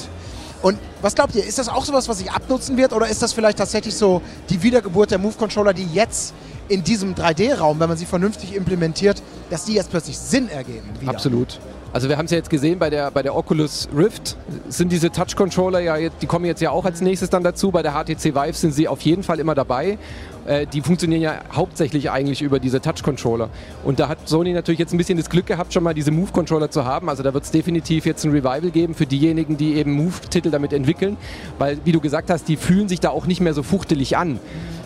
[0.61, 3.33] Und was glaubt ihr, ist das auch sowas, was sich abnutzen wird oder ist das
[3.33, 6.33] vielleicht tatsächlich so die Wiedergeburt der Move-Controller, die jetzt
[6.67, 10.89] in diesem 3D-Raum, wenn man sie vernünftig implementiert, dass die jetzt plötzlich Sinn ergeben?
[10.99, 11.11] Wieder?
[11.11, 11.59] Absolut.
[11.97, 14.37] Also wir haben es ja jetzt gesehen bei der, bei der Oculus Rift,
[14.69, 17.71] sind diese Touch-Controller ja, jetzt, die kommen jetzt ja auch als nächstes dann dazu.
[17.71, 19.97] Bei der HTC Vive sind sie auf jeden Fall immer dabei.
[20.45, 23.49] Äh, die funktionieren ja hauptsächlich eigentlich über diese Touch-Controller.
[23.83, 26.69] Und da hat Sony natürlich jetzt ein bisschen das Glück gehabt, schon mal diese Move-Controller
[26.69, 27.09] zu haben.
[27.09, 30.73] Also da wird es definitiv jetzt ein Revival geben für diejenigen, die eben Move-Titel damit
[30.73, 31.17] entwickeln.
[31.57, 34.39] Weil, wie du gesagt hast, die fühlen sich da auch nicht mehr so fuchtelig an.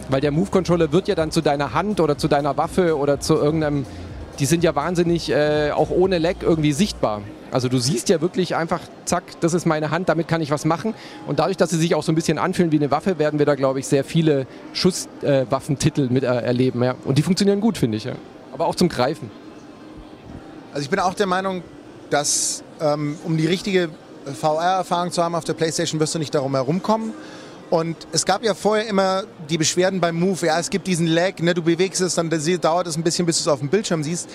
[0.07, 3.35] Weil der Move-Controller wird ja dann zu deiner Hand oder zu deiner Waffe oder zu
[3.35, 3.85] irgendeinem
[4.41, 7.21] die sind ja wahnsinnig äh, auch ohne Lag irgendwie sichtbar.
[7.51, 10.65] Also du siehst ja wirklich einfach, zack, das ist meine Hand, damit kann ich was
[10.65, 10.95] machen.
[11.27, 13.45] Und dadurch, dass sie sich auch so ein bisschen anfühlen wie eine Waffe, werden wir
[13.45, 16.83] da, glaube ich, sehr viele Schusswaffentitel mit äh, erleben.
[16.83, 16.95] Ja.
[17.05, 18.05] Und die funktionieren gut, finde ich.
[18.05, 18.13] Ja.
[18.51, 19.29] Aber auch zum Greifen.
[20.73, 21.61] Also ich bin auch der Meinung,
[22.09, 23.89] dass ähm, um die richtige
[24.25, 27.13] VR-Erfahrung zu haben auf der PlayStation, wirst du nicht darum herumkommen.
[27.71, 31.39] Und es gab ja vorher immer die Beschwerden beim Move, ja, es gibt diesen Lag,
[31.39, 34.03] ne, du bewegst es, dann dauert es ein bisschen, bis du es auf dem Bildschirm
[34.03, 34.29] siehst.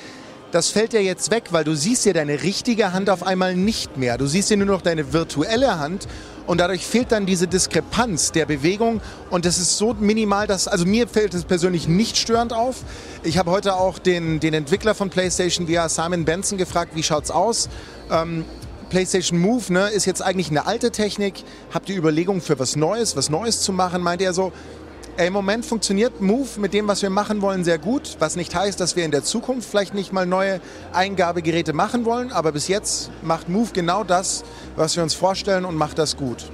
[0.53, 3.99] Das fällt ja jetzt weg, weil du siehst ja deine richtige Hand auf einmal nicht
[3.99, 4.17] mehr.
[4.17, 6.09] Du siehst ja nur noch deine virtuelle Hand
[6.47, 10.87] und dadurch fehlt dann diese Diskrepanz der Bewegung und das ist so minimal, dass, also
[10.87, 12.85] mir fällt es persönlich nicht störend auf.
[13.23, 17.31] Ich habe heute auch den, den Entwickler von PlayStation VR, Simon Benson, gefragt, wie schaut's
[17.31, 17.69] aus?
[18.11, 18.47] Ähm,
[18.97, 21.45] PlayStation Move ne, ist jetzt eigentlich eine alte Technik.
[21.71, 24.01] Habt ihr Überlegungen für was Neues, was Neues zu machen?
[24.01, 24.53] Meint er so,
[25.19, 28.17] ey, im Moment funktioniert Move mit dem, was wir machen wollen, sehr gut.
[28.21, 30.63] Was nicht heißt, dass wir in der Zukunft vielleicht nicht mal neue
[30.95, 32.33] Eingabegeräte machen wollen.
[32.33, 34.45] Aber bis jetzt macht Move genau das,
[34.77, 36.47] was wir uns vorstellen und macht das gut.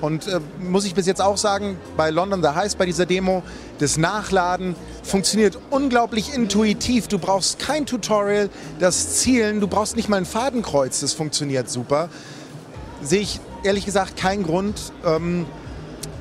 [0.00, 3.42] Und äh, muss ich bis jetzt auch sagen, bei London the Heist, bei dieser Demo,
[3.78, 7.08] das Nachladen funktioniert unglaublich intuitiv.
[7.08, 12.08] Du brauchst kein Tutorial, das Zielen, du brauchst nicht mal ein Fadenkreuz, das funktioniert super.
[13.02, 15.46] Sehe ich ehrlich gesagt keinen Grund, ähm,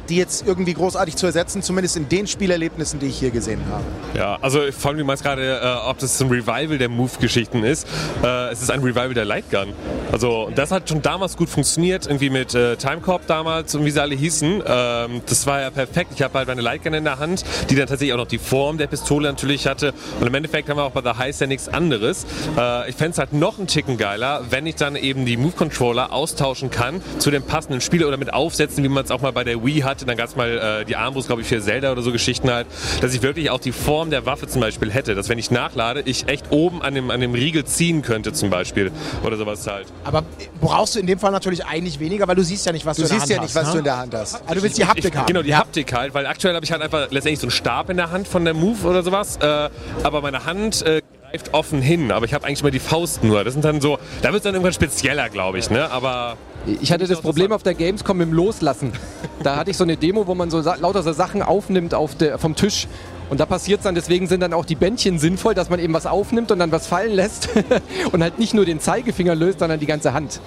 [0.09, 3.83] die jetzt irgendwie großartig zu ersetzen, zumindest in den Spielerlebnissen, die ich hier gesehen habe.
[4.17, 7.87] Ja, also vor allem, du meinst gerade, äh, ob das ein Revival der Move-Geschichten ist.
[8.23, 9.73] Äh, es ist ein Revival der Lightgun.
[10.11, 14.01] Also das hat schon damals gut funktioniert, irgendwie mit äh, Timecorp damals und wie sie
[14.01, 14.63] alle hießen.
[14.65, 16.11] Ähm, das war ja perfekt.
[16.15, 18.77] Ich habe halt meine Lightgun in der Hand, die dann tatsächlich auch noch die Form
[18.77, 19.93] der Pistole natürlich hatte.
[20.19, 22.25] Und im Endeffekt haben wir auch bei The Heist ja nichts anderes.
[22.57, 26.11] Äh, ich fände es halt noch einen Ticken geiler, wenn ich dann eben die Move-Controller
[26.11, 29.43] austauschen kann zu dem passenden Spiel oder mit aufsetzen, wie man es auch mal bei
[29.43, 30.05] der Wii hatte.
[30.05, 32.67] Dann gab es mal äh, die Armbrust, glaube ich, für Zelda oder so Geschichten halt,
[33.01, 35.15] dass ich wirklich auch die Form der Waffe zum Beispiel hätte.
[35.15, 38.49] Dass wenn ich nachlade, ich echt oben an dem, an dem Riegel ziehen könnte zum
[38.49, 38.91] Beispiel.
[39.23, 39.87] Oder sowas halt.
[40.03, 40.23] Aber
[40.59, 43.03] brauchst du in dem Fall natürlich eigentlich weniger, weil du siehst ja nicht, was Du
[43.03, 43.61] du, in der siehst Hand ja nicht, hast.
[43.61, 43.71] was ne?
[43.73, 44.41] du in der Hand hast.
[44.47, 45.27] Ah, du willst die Haptik ich, haben.
[45.27, 45.57] Genau, die ja.
[45.59, 48.27] Haptik halt, weil aktuell habe ich halt einfach letztendlich so einen Stab in der Hand
[48.27, 49.37] von der Move oder sowas.
[49.37, 49.69] Äh,
[50.03, 53.43] aber meine Hand äh, greift offen hin, aber ich habe eigentlich mal die Faust nur.
[53.43, 55.89] Das sind dann so, da wird es dann irgendwann spezieller, glaube ich, ne?
[55.91, 58.93] Aber Ich hatte das Problem auf der Gamescom dem Loslassen.
[59.41, 62.37] Da hatte ich so eine Demo, wo man so lauter so Sachen aufnimmt auf der,
[62.37, 62.87] vom Tisch.
[63.29, 65.93] Und da passiert es dann, deswegen sind dann auch die Bändchen sinnvoll, dass man eben
[65.93, 67.49] was aufnimmt und dann was fallen lässt
[68.11, 70.39] und halt nicht nur den Zeigefinger löst, sondern die ganze Hand.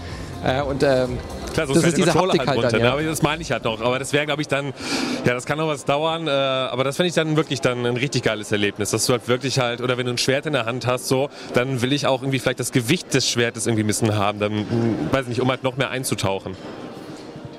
[0.45, 1.19] Äh, und ähm,
[1.57, 2.87] Klar, so Das ist diese Controller Haptik halt runter, dann, ne?
[2.87, 2.92] ja.
[2.92, 3.81] aber das meine ich halt noch.
[3.81, 4.75] Aber das wäre, glaube ich, dann,
[5.25, 7.97] ja, das kann noch was dauern, äh, aber das finde ich dann wirklich dann ein
[7.97, 10.66] richtig geiles Erlebnis, dass du halt wirklich halt, oder wenn du ein Schwert in der
[10.66, 13.87] Hand hast, so, dann will ich auch irgendwie vielleicht das Gewicht des Schwertes irgendwie ein
[13.87, 16.55] bisschen haben, dann, mh, weiß ich nicht, um halt noch mehr einzutauchen.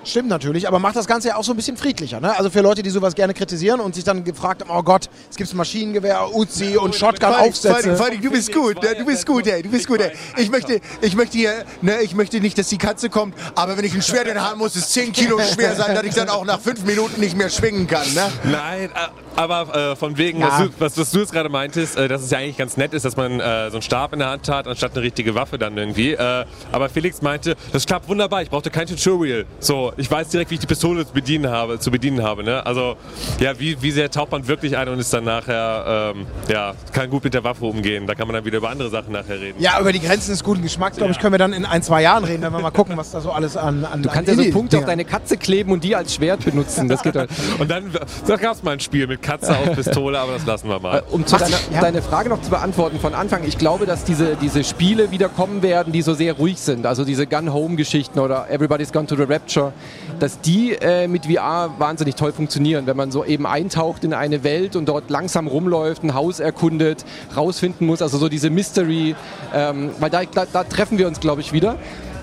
[0.07, 2.21] Stimmt natürlich, aber macht das Ganze ja auch so ein bisschen friedlicher.
[2.21, 2.33] Ne?
[2.37, 5.35] Also für Leute, die sowas gerne kritisieren und sich dann gefragt haben, oh Gott, es
[5.35, 7.97] gibt Maschinengewehr, Uzi und Shotgun-Aufsätze.
[7.97, 8.95] Fanny, du bist gut, ne?
[8.95, 10.13] du bist gut, ey, du bist gut, ey.
[10.37, 13.83] Ich möchte, ich möchte hier, ne, ich möchte nicht, dass die Katze kommt, aber wenn
[13.83, 16.13] ich ein Schwert in der Hand habe, muss es 10 Kilo schwer sein, dass ich
[16.13, 18.31] dann auch nach 5 Minuten nicht mehr schwingen kann, ne?
[18.45, 20.47] Nein, äh, aber äh, von wegen, Ja.
[20.47, 22.93] was, du, was, was du jetzt gerade meintest, äh, dass es ja eigentlich ganz nett
[22.93, 25.57] ist, dass man äh, so einen Stab in der Hand hat, anstatt eine richtige Waffe
[25.57, 26.13] dann irgendwie.
[26.13, 29.45] Äh, aber Felix meinte, das klappt wunderbar, ich brauchte kein Tutorial.
[29.59, 31.79] So, ich weiß direkt, wie ich die Pistole zu bedienen habe.
[31.79, 32.65] Zu bedienen habe ne?
[32.65, 32.95] Also,
[33.39, 37.09] ja, wie, wie sehr taucht man wirklich ein und ist dann nachher, ähm, ja, kann
[37.09, 38.07] gut mit der Waffe umgehen.
[38.07, 39.61] Da kann man dann wieder über andere Sachen nachher reden.
[39.61, 42.01] Ja, über die Grenzen des guten Geschmacks, glaube ich, können wir dann in ein, zwei
[42.01, 43.85] Jahren reden, wenn wir mal gucken, was da so alles an.
[43.85, 46.87] an du kannst ja so Punkte auf deine Katze kleben und die als Schwert benutzen.
[46.87, 47.29] Das geht halt.
[47.59, 47.91] Und dann,
[48.27, 50.99] da gab es mal ein Spiel mit Katze auf Pistole, aber das lassen wir mal.
[50.99, 51.81] Äh, Um zu Ach, deiner, ja.
[51.81, 55.61] deine Frage noch zu beantworten von Anfang, ich glaube, dass diese, diese Spiele wieder kommen
[55.61, 59.73] werden, die so sehr ruhig sind, also diese Gun-Home-Geschichten oder Everybody's Gone to the Rapture,
[60.19, 64.45] dass die äh, mit VR wahnsinnig toll funktionieren, wenn man so eben eintaucht in eine
[64.45, 67.03] Welt und dort langsam rumläuft, ein Haus erkundet,
[67.35, 69.15] rausfinden muss, also so diese Mystery,
[69.53, 71.75] ähm, weil da, da, da treffen wir uns, glaube ich, wieder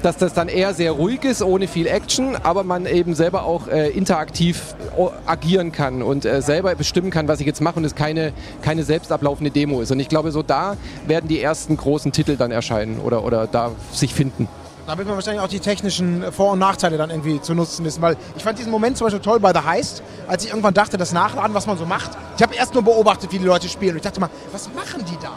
[0.04, 3.68] dass das dann eher sehr ruhig ist, ohne viel Action, aber man eben selber auch
[3.68, 7.84] äh, interaktiv o- agieren kann und äh, selber bestimmen kann, was ich jetzt mache und
[7.84, 9.90] es keine, keine selbst ablaufende Demo ist.
[9.90, 13.70] Und ich glaube, so da werden die ersten großen Titel dann erscheinen oder, oder da
[13.92, 14.46] sich finden.
[14.86, 18.02] Da wird man wahrscheinlich auch die technischen Vor- und Nachteile dann irgendwie zu nutzen wissen,
[18.02, 20.98] weil ich fand diesen Moment zum Beispiel toll bei The Heist, als ich irgendwann dachte,
[20.98, 22.10] das Nachladen, was man so macht.
[22.36, 25.02] Ich habe erst nur beobachtet, wie die Leute spielen und ich dachte mal, was machen
[25.10, 25.30] die da?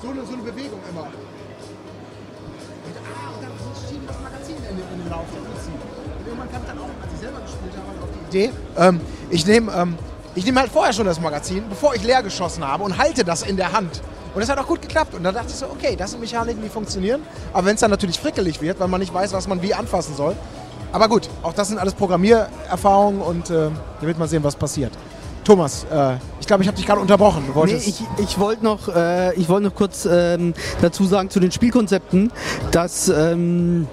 [0.00, 0.78] So eine, so eine Bewegung
[8.32, 9.98] Idee, ähm, ich nehme ähm,
[10.34, 13.56] nehm halt vorher schon das Magazin, bevor ich leer geschossen habe und halte das in
[13.56, 14.00] der Hand.
[14.34, 15.14] Und das hat auch gut geklappt.
[15.14, 17.20] Und da dachte ich so, okay, das sind Mechaniken, die funktionieren.
[17.52, 20.16] Aber wenn es dann natürlich frickelig wird, weil man nicht weiß, was man wie anfassen
[20.16, 20.34] soll.
[20.90, 23.68] Aber gut, auch das sind alles Programmiererfahrungen und äh,
[24.00, 24.92] da wird man sehen, was passiert.
[25.44, 27.44] Thomas, äh, ich glaube, ich habe dich gerade unterbrochen.
[27.52, 31.50] Du Nee, ich, ich wollte noch, äh, wollt noch kurz ähm, dazu sagen zu den
[31.50, 32.30] Spielkonzepten,
[32.70, 33.88] dass ähm,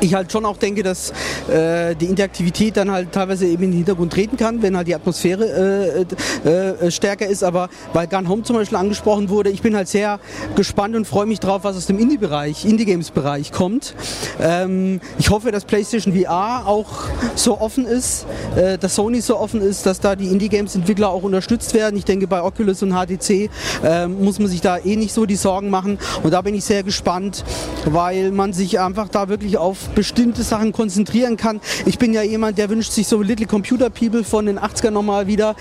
[0.00, 1.10] ich halt schon auch denke, dass
[1.48, 4.94] äh, die Interaktivität dann halt teilweise eben in den Hintergrund treten kann, wenn halt die
[4.94, 6.06] Atmosphäre
[6.44, 7.42] äh, äh, stärker ist.
[7.42, 10.20] Aber weil Gun Home zum Beispiel angesprochen wurde, ich bin halt sehr
[10.56, 13.94] gespannt und freue mich drauf, was aus dem Indie-Bereich, Indie-Games-Bereich kommt.
[14.40, 16.88] Ähm, ich hoffe, dass PlayStation VR auch
[17.34, 21.74] so offen ist, äh, dass Sony so offen ist, dass da die Indie-Games-Entwickler auch unterstützt
[21.74, 21.96] werden.
[21.96, 23.50] Ich denke, bei Oculus und HTC
[23.84, 25.98] ähm, muss man sich da eh nicht so die Sorgen machen.
[26.22, 27.44] Und da bin ich sehr gespannt,
[27.84, 31.60] weil man sich einfach da wirklich auf bestimmte Sachen konzentrieren kann.
[31.86, 35.26] Ich bin ja jemand, der wünscht sich so Little Computer People von den 80ern nochmal
[35.26, 35.56] wieder,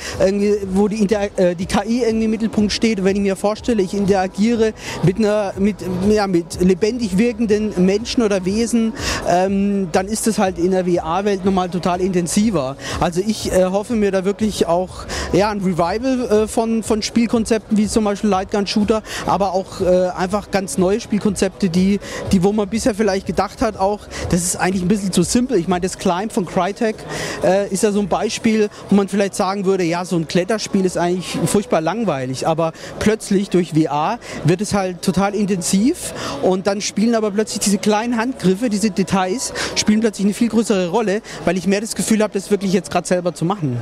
[0.73, 3.03] wo die, äh, die KI irgendwie im Mittelpunkt steht.
[3.03, 5.77] Wenn ich mir vorstelle, ich interagiere mit, einer, mit,
[6.09, 8.93] ja, mit lebendig wirkenden Menschen oder Wesen,
[9.27, 12.75] ähm, dann ist es halt in der VR-Welt nochmal total intensiver.
[12.99, 17.77] Also ich äh, hoffe mir da wirklich auch ja, ein Revival äh, von, von Spielkonzepten
[17.77, 21.99] wie zum Beispiel Lightgun Shooter, aber auch äh, einfach ganz neue Spielkonzepte, die,
[22.31, 25.57] die wo man bisher vielleicht gedacht hat, auch das ist eigentlich ein bisschen zu simpel.
[25.57, 26.95] Ich meine, das Climb von Crytek
[27.43, 30.85] äh, ist ja so ein Beispiel, wo man vielleicht sagen würde, ja, so ein Kletterspiel
[30.85, 36.81] ist eigentlich furchtbar langweilig, aber plötzlich durch VR wird es halt total intensiv und dann
[36.81, 41.57] spielen aber plötzlich diese kleinen Handgriffe, diese Details, spielen plötzlich eine viel größere Rolle, weil
[41.57, 43.81] ich mehr das Gefühl habe, das wirklich jetzt gerade selber zu machen.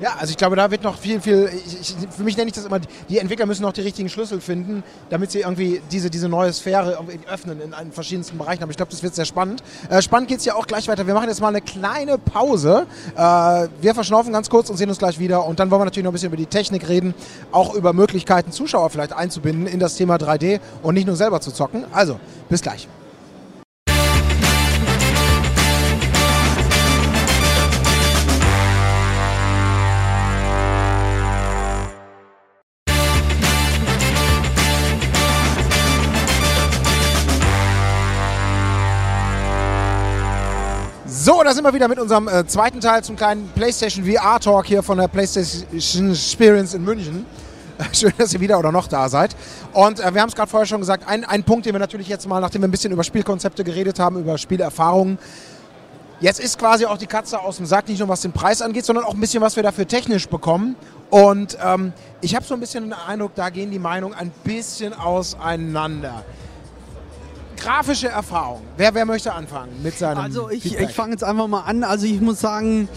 [0.00, 1.50] Ja, also ich glaube, da wird noch viel, viel.
[1.66, 4.82] Ich, für mich nenne ich das immer, die Entwickler müssen noch die richtigen Schlüssel finden,
[5.10, 8.62] damit sie irgendwie diese, diese neue Sphäre irgendwie öffnen in allen verschiedensten Bereichen.
[8.62, 9.62] Aber ich glaube, das wird sehr spannend.
[9.90, 11.06] Äh, spannend geht es ja auch gleich weiter.
[11.06, 12.86] Wir machen jetzt mal eine kleine Pause.
[13.14, 13.20] Äh,
[13.82, 15.44] wir verschnaufen ganz kurz und sehen uns gleich wieder.
[15.44, 17.14] Und dann wollen wir natürlich noch ein bisschen über die Technik reden,
[17.52, 21.52] auch über Möglichkeiten, Zuschauer vielleicht einzubinden in das Thema 3D und nicht nur selber zu
[21.52, 21.84] zocken.
[21.92, 22.88] Also, bis gleich.
[41.22, 44.64] So, da sind wir wieder mit unserem äh, zweiten Teil zum kleinen PlayStation VR Talk
[44.64, 47.26] hier von der PlayStation Experience in München.
[47.92, 49.36] Schön, dass ihr wieder oder noch da seid.
[49.74, 52.08] Und äh, wir haben es gerade vorher schon gesagt, ein, ein Punkt, den wir natürlich
[52.08, 55.18] jetzt mal, nachdem wir ein bisschen über Spielkonzepte geredet haben, über Spielerfahrungen,
[56.20, 58.84] Jetzt ist quasi auch die Katze aus dem Sack, nicht nur was den Preis angeht,
[58.84, 60.76] sondern auch ein bisschen, was wir dafür technisch bekommen.
[61.08, 64.92] Und ähm, ich habe so ein bisschen den Eindruck, da gehen die Meinungen ein bisschen
[64.92, 66.24] auseinander
[67.60, 68.62] grafische Erfahrung.
[68.76, 70.88] Wer, wer möchte anfangen mit seinem Also ich, Feedback?
[70.88, 71.84] ich fange jetzt einfach mal an.
[71.84, 72.88] Also ich muss sagen,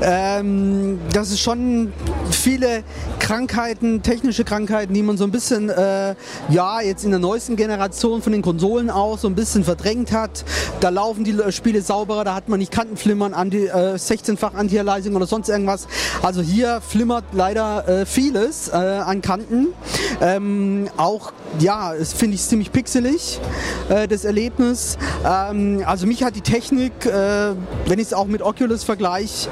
[0.00, 1.92] ähm, dass es schon
[2.36, 2.82] viele
[3.18, 6.14] Krankheiten, technische Krankheiten, die man so ein bisschen, äh,
[6.48, 10.44] ja, jetzt in der neuesten Generation von den Konsolen auch so ein bisschen verdrängt hat.
[10.80, 15.48] Da laufen die Spiele sauberer, da hat man nicht Kantenflimmern, äh, 16-fach Anti-Aliasing oder sonst
[15.48, 15.88] irgendwas.
[16.22, 19.68] Also hier flimmert leider äh, vieles äh, an Kanten.
[20.20, 23.40] Ähm, auch, ja, es finde ich ziemlich pixelig,
[23.88, 24.98] äh, das Erlebnis.
[25.24, 27.54] Ähm, also mich hat die Technik, äh,
[27.86, 29.48] wenn ich es auch mit Oculus vergleiche,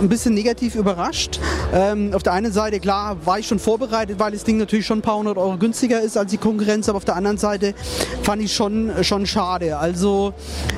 [0.00, 1.40] ein bisschen negativ überrascht.
[1.72, 4.98] Ähm, auf der einen Seite, klar, war ich schon vorbereitet, weil das Ding natürlich schon
[4.98, 7.74] ein paar hundert Euro günstiger ist als die Konkurrenz, aber auf der anderen Seite
[8.22, 9.78] fand ich schon, schon schade.
[9.78, 10.34] Also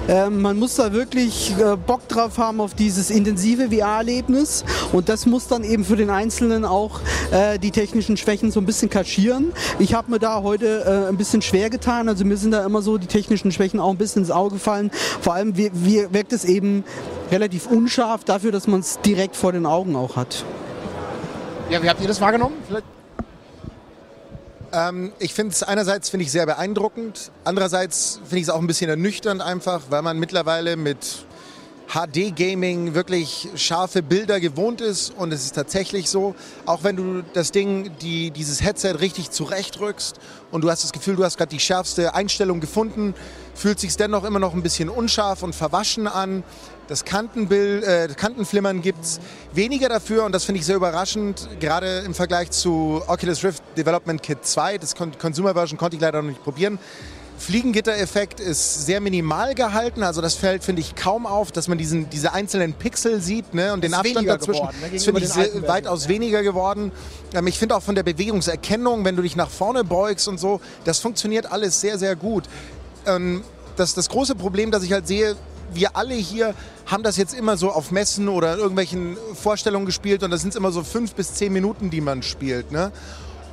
[0.09, 5.27] ähm, man muss da wirklich äh, Bock drauf haben auf dieses intensive VR-Erlebnis und das
[5.27, 9.53] muss dann eben für den Einzelnen auch äh, die technischen Schwächen so ein bisschen kaschieren.
[9.79, 12.83] Ich habe mir da heute äh, ein bisschen schwer getan, also mir sind da immer
[12.83, 14.91] so die technischen Schwächen auch ein bisschen ins Auge gefallen.
[15.21, 16.85] Vor allem wirkt es eben
[17.31, 20.45] relativ unscharf dafür, dass man es direkt vor den Augen auch hat.
[21.71, 22.57] ja, wie habt ihr das wahrgenommen?
[22.67, 22.87] Vielleicht
[24.73, 28.67] Ähm, ich finde es einerseits finde ich sehr beeindruckend, andererseits finde ich es auch ein
[28.67, 31.27] bisschen ernüchternd einfach, weil man mittlerweile mit
[31.89, 36.35] HD-Gaming wirklich scharfe Bilder gewohnt ist und es ist tatsächlich so,
[36.67, 40.19] auch wenn du das Ding, die, dieses Headset richtig zurechtrückst
[40.51, 43.15] und du hast das Gefühl, du hast gerade die schärfste Einstellung gefunden,
[43.55, 46.43] fühlt sich dennoch immer noch ein bisschen unscharf und verwaschen an.
[46.89, 49.21] Das Kantenbild, äh, Kantenflimmern gibt es
[49.53, 54.23] weniger dafür und das finde ich sehr überraschend, gerade im Vergleich zu Oculus Rift Development
[54.23, 56.79] Kit 2, das Con Consumer Version konnte ich leider noch nicht probieren.
[57.39, 62.09] Fliegengitter-Effekt ist sehr minimal gehalten, also das fällt, finde ich, kaum auf, dass man diesen,
[62.09, 64.61] diese einzelnen Pixel sieht ne, und den Ist Abstand dazwischen.
[64.61, 66.93] geworden, ne, das finde ich sehr, weitaus Versionen, weniger geworden.
[67.35, 70.61] Ähm, ich finde auch von der Bewegungserkennung, wenn du dich nach vorne beugst und so,
[70.85, 72.45] das funktioniert alles sehr, sehr gut.
[73.07, 73.43] Ähm,
[73.77, 75.37] das, das große Problem, das ich halt sehe,
[75.73, 76.55] wir alle hier
[76.87, 80.55] haben das jetzt immer so auf Messen oder in irgendwelchen Vorstellungen gespielt und das sind
[80.55, 82.73] immer so fünf bis zehn Minuten, die man spielt.
[82.73, 82.93] Ne?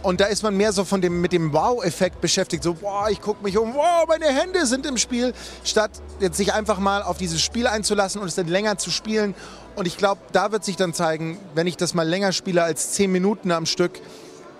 [0.04, 2.62] Und da ist man mehr so von dem, mit dem Wow-Effekt beschäftigt.
[2.62, 5.34] So, boah, ich gucke mich um, wow, meine Hände sind im Spiel.
[5.63, 9.34] Statt jetzt sich einfach mal auf dieses Spiel einzulassen und es dann länger zu spielen.
[9.76, 12.91] Und ich glaube, da wird sich dann zeigen, wenn ich das mal länger spiele als
[12.91, 14.02] zehn Minuten am Stück,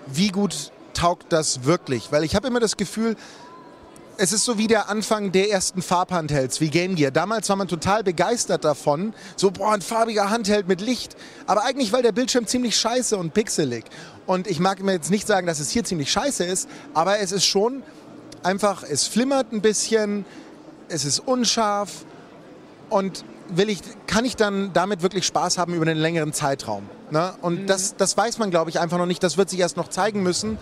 [0.06, 2.10] wie gut taugt das wirklich.
[2.10, 3.14] Weil ich habe immer das Gefühl,
[4.16, 7.10] es ist so wie der Anfang der ersten Farbhandhelds, wie Game Gear.
[7.10, 9.14] Damals war man total begeistert davon.
[9.36, 11.16] So, boah, ein farbiger Handheld mit Licht.
[11.46, 13.84] Aber eigentlich, weil der Bildschirm ziemlich scheiße und pixelig.
[14.26, 17.32] Und ich mag mir jetzt nicht sagen, dass es hier ziemlich scheiße ist, aber es
[17.32, 17.82] ist schon
[18.42, 20.24] einfach, es flimmert ein bisschen,
[20.88, 22.04] es ist unscharf
[22.90, 26.88] und will ich, kann ich dann damit wirklich Spaß haben über einen längeren Zeitraum.
[27.10, 27.34] Ne?
[27.42, 29.22] Und das, das weiß man, glaube ich, einfach noch nicht.
[29.22, 30.58] Das wird sich erst noch zeigen müssen.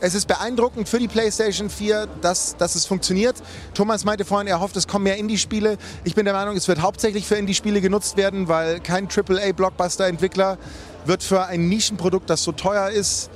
[0.00, 3.34] Es ist beeindruckend für die PlayStation 4, dass, dass es funktioniert.
[3.74, 5.76] Thomas meinte vorhin, er hofft, es kommen mehr Indie-Spiele.
[6.04, 10.56] Ich bin der Meinung, es wird hauptsächlich für Indie-Spiele genutzt werden, weil kein AAA-Blockbuster-Entwickler
[11.04, 13.28] wird für ein Nischenprodukt, das so teuer ist,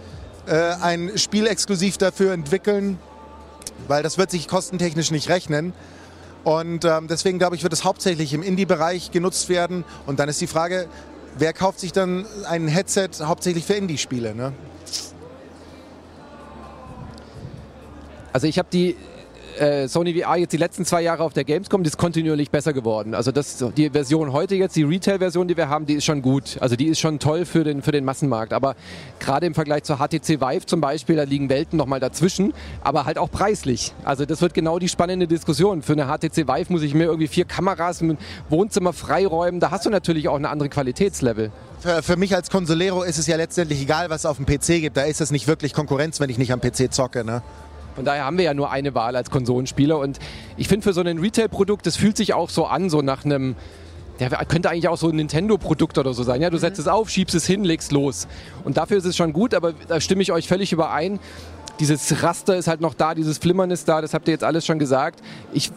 [0.46, 3.00] äh, ein Spiel exklusiv dafür entwickeln,
[3.88, 5.72] weil das wird sich kostentechnisch nicht rechnen.
[6.44, 9.84] Und ähm, deswegen glaube ich, wird es hauptsächlich im Indie-Bereich genutzt werden.
[10.06, 10.86] Und dann ist die Frage,
[11.36, 14.36] wer kauft sich dann ein Headset hauptsächlich für Indie-Spiele?
[14.36, 14.52] Ne?
[18.32, 18.96] Also ich habe die
[19.58, 22.72] äh, Sony VR jetzt die letzten zwei Jahre auf der Gamescom, die ist kontinuierlich besser
[22.72, 23.14] geworden.
[23.14, 26.56] Also das, die Version heute jetzt, die Retail-Version, die wir haben, die ist schon gut.
[26.60, 28.52] Also die ist schon toll für den, für den Massenmarkt.
[28.52, 28.74] Aber
[29.20, 33.18] gerade im Vergleich zur HTC Vive zum Beispiel, da liegen Welten nochmal dazwischen, aber halt
[33.18, 33.92] auch preislich.
[34.04, 35.82] Also das wird genau die spannende Diskussion.
[35.82, 38.16] Für eine HTC Vive muss ich mir irgendwie vier Kameras im
[38.48, 39.60] Wohnzimmer freiräumen.
[39.60, 41.50] Da hast du natürlich auch eine andere Qualitätslevel.
[41.80, 44.80] Für, für mich als Consolero ist es ja letztendlich egal, was es auf dem PC
[44.80, 44.96] gibt.
[44.96, 47.24] Da ist es nicht wirklich Konkurrenz, wenn ich nicht am PC zocke.
[47.24, 47.42] Ne?
[47.94, 50.18] Von daher haben wir ja nur eine Wahl als Konsolenspieler und
[50.56, 53.54] ich finde für so ein Retail-Produkt, das fühlt sich auch so an, so nach einem,
[54.18, 56.40] der könnte eigentlich auch so ein Nintendo-Produkt oder so sein.
[56.40, 58.28] Ja, du setzt es auf, schiebst es hin, legst los.
[58.64, 61.20] Und dafür ist es schon gut, aber da stimme ich euch völlig überein.
[61.80, 64.64] Dieses Raster ist halt noch da, dieses Flimmern ist da, das habt ihr jetzt alles
[64.64, 65.20] schon gesagt.
[65.52, 65.70] Ich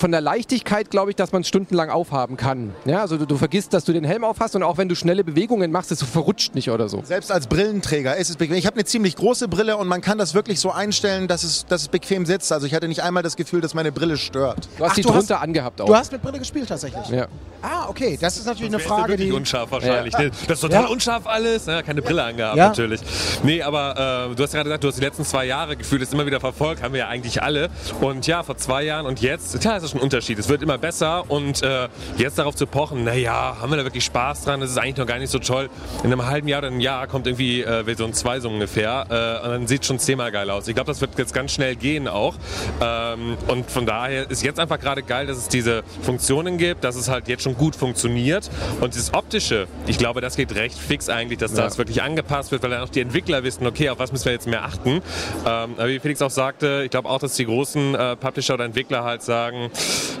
[0.00, 2.74] von der Leichtigkeit glaube ich, dass man stundenlang aufhaben kann.
[2.86, 5.22] Ja, also du, du vergisst, dass du den Helm aufhast und auch wenn du schnelle
[5.22, 7.02] Bewegungen machst, es verrutscht nicht oder so.
[7.04, 8.56] Selbst als Brillenträger ist es bequem.
[8.56, 11.66] Ich habe eine ziemlich große Brille und man kann das wirklich so einstellen, dass es,
[11.66, 12.50] dass es bequem sitzt.
[12.50, 14.68] Also ich hatte nicht einmal das Gefühl, dass meine Brille stört.
[14.78, 15.86] Du hast Ach, die du drunter hast- angehabt auch.
[15.86, 17.06] Du hast mit Brille gespielt tatsächlich.
[17.08, 17.28] ja.
[17.62, 18.16] Ah, okay.
[18.18, 19.32] Das ist natürlich eine Wärst du Frage, wirklich die.
[19.36, 20.16] unscharf wahrscheinlich.
[20.16, 20.30] ne?
[20.48, 20.88] Das ist total Ja.
[20.88, 21.66] unscharf alles.
[21.66, 21.82] Ne?
[21.84, 22.68] Keine Brille angehabt Ja.
[22.68, 23.02] natürlich.
[23.42, 26.14] Nee, aber äh, du hast gerade gesagt, du hast die letzten zwei Jahre gefühlt, ist
[26.14, 27.68] immer wieder verfolgt, haben wir ja eigentlich alle.
[28.00, 30.38] Und ja, vor zwei Jahren und jetzt, klar, ist das ein Unterschied.
[30.38, 34.04] Es wird immer besser und äh, jetzt darauf zu pochen, naja, haben wir da wirklich
[34.04, 34.60] Spaß dran?
[34.60, 35.70] Das ist eigentlich noch gar nicht so toll.
[36.02, 39.44] In einem halben Jahr oder einem Jahr kommt irgendwie äh, Version 2 so ungefähr äh,
[39.44, 40.68] und dann sieht schon zehnmal geil aus.
[40.68, 42.34] Ich glaube, das wird jetzt ganz schnell gehen auch.
[42.80, 46.96] Ähm, und von daher ist jetzt einfach gerade geil, dass es diese Funktionen gibt, dass
[46.96, 48.50] es halt jetzt schon gut funktioniert.
[48.80, 52.62] Und dieses Optische, ich glaube, das geht recht fix eigentlich, dass das wirklich angepasst wird,
[52.62, 54.90] weil dann auch die Entwickler wissen, okay, auf was müssen wir jetzt mehr achten.
[54.90, 55.02] Ähm,
[55.44, 59.04] aber wie Felix auch sagte, ich glaube auch, dass die großen äh, Publisher oder Entwickler
[59.04, 59.70] halt sagen,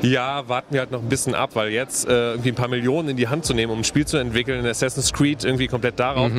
[0.02, 3.10] ja, warten wir halt noch ein bisschen ab, weil jetzt äh, irgendwie ein paar Millionen
[3.10, 6.30] in die Hand zu nehmen, um ein Spiel zu entwickeln, Assassin's Creed irgendwie komplett darauf,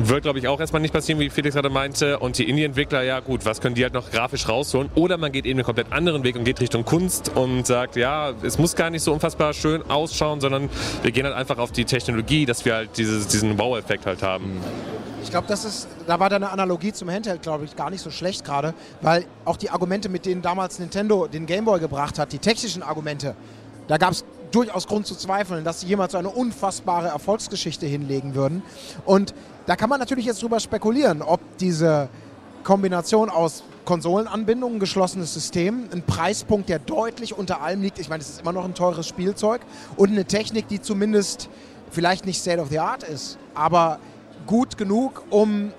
[0.00, 2.18] wird, glaube ich, auch erstmal nicht passieren, wie Felix gerade meinte.
[2.18, 4.90] Und die Indie-Entwickler, ja gut, was können die halt noch grafisch rausholen?
[4.94, 8.32] Oder man geht eben einen komplett anderen Weg und geht Richtung Kunst und sagt, ja,
[8.42, 10.68] es muss gar nicht so unfassbar schön ausschauen, sondern
[11.02, 14.60] wir gehen halt einfach auf die Technologie, dass wir halt dieses, diesen Wow-Effekt halt haben.
[15.28, 18.10] Ich glaube, das ist, da war deine Analogie zum Handheld, glaube ich, gar nicht so
[18.10, 22.38] schlecht gerade, weil auch die Argumente, mit denen damals Nintendo den Gameboy gebracht hat, die
[22.48, 23.34] technischen Argumente,
[23.88, 28.62] da gab es durchaus Grund zu zweifeln, dass sie jemals eine unfassbare Erfolgsgeschichte hinlegen würden.
[29.04, 29.34] Und
[29.66, 32.08] da kann man natürlich jetzt drüber spekulieren, ob diese
[32.64, 37.98] Kombination aus Konsolenanbindung, geschlossenes System, ein Preispunkt, der deutlich unter allem liegt.
[37.98, 39.60] Ich meine, es ist immer noch ein teures Spielzeug
[39.96, 41.50] und eine Technik, die zumindest
[41.90, 43.98] vielleicht nicht State of the Art ist, aber
[44.46, 45.72] gut genug, um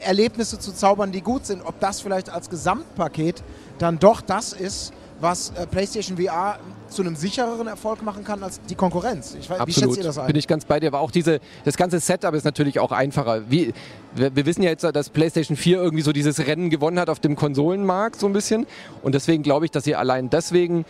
[0.00, 1.62] Erlebnisse zu zaubern, die gut sind.
[1.64, 3.44] Ob das vielleicht als Gesamtpaket
[3.78, 6.58] dann doch das ist, was äh, PlayStation VR
[6.88, 9.36] zu einem sichereren Erfolg machen kann als die Konkurrenz.
[9.40, 10.26] Ich weiß, wie schätzt Absolut, ihr das ein?
[10.26, 10.88] bin ich ganz bei dir.
[10.88, 13.50] Aber auch diese, das ganze Setup ist natürlich auch einfacher.
[13.50, 13.72] Wie,
[14.14, 17.20] wir, wir wissen ja jetzt, dass PlayStation 4 irgendwie so dieses Rennen gewonnen hat auf
[17.20, 18.66] dem Konsolenmarkt so ein bisschen.
[19.02, 20.84] Und deswegen glaube ich, dass sie allein deswegen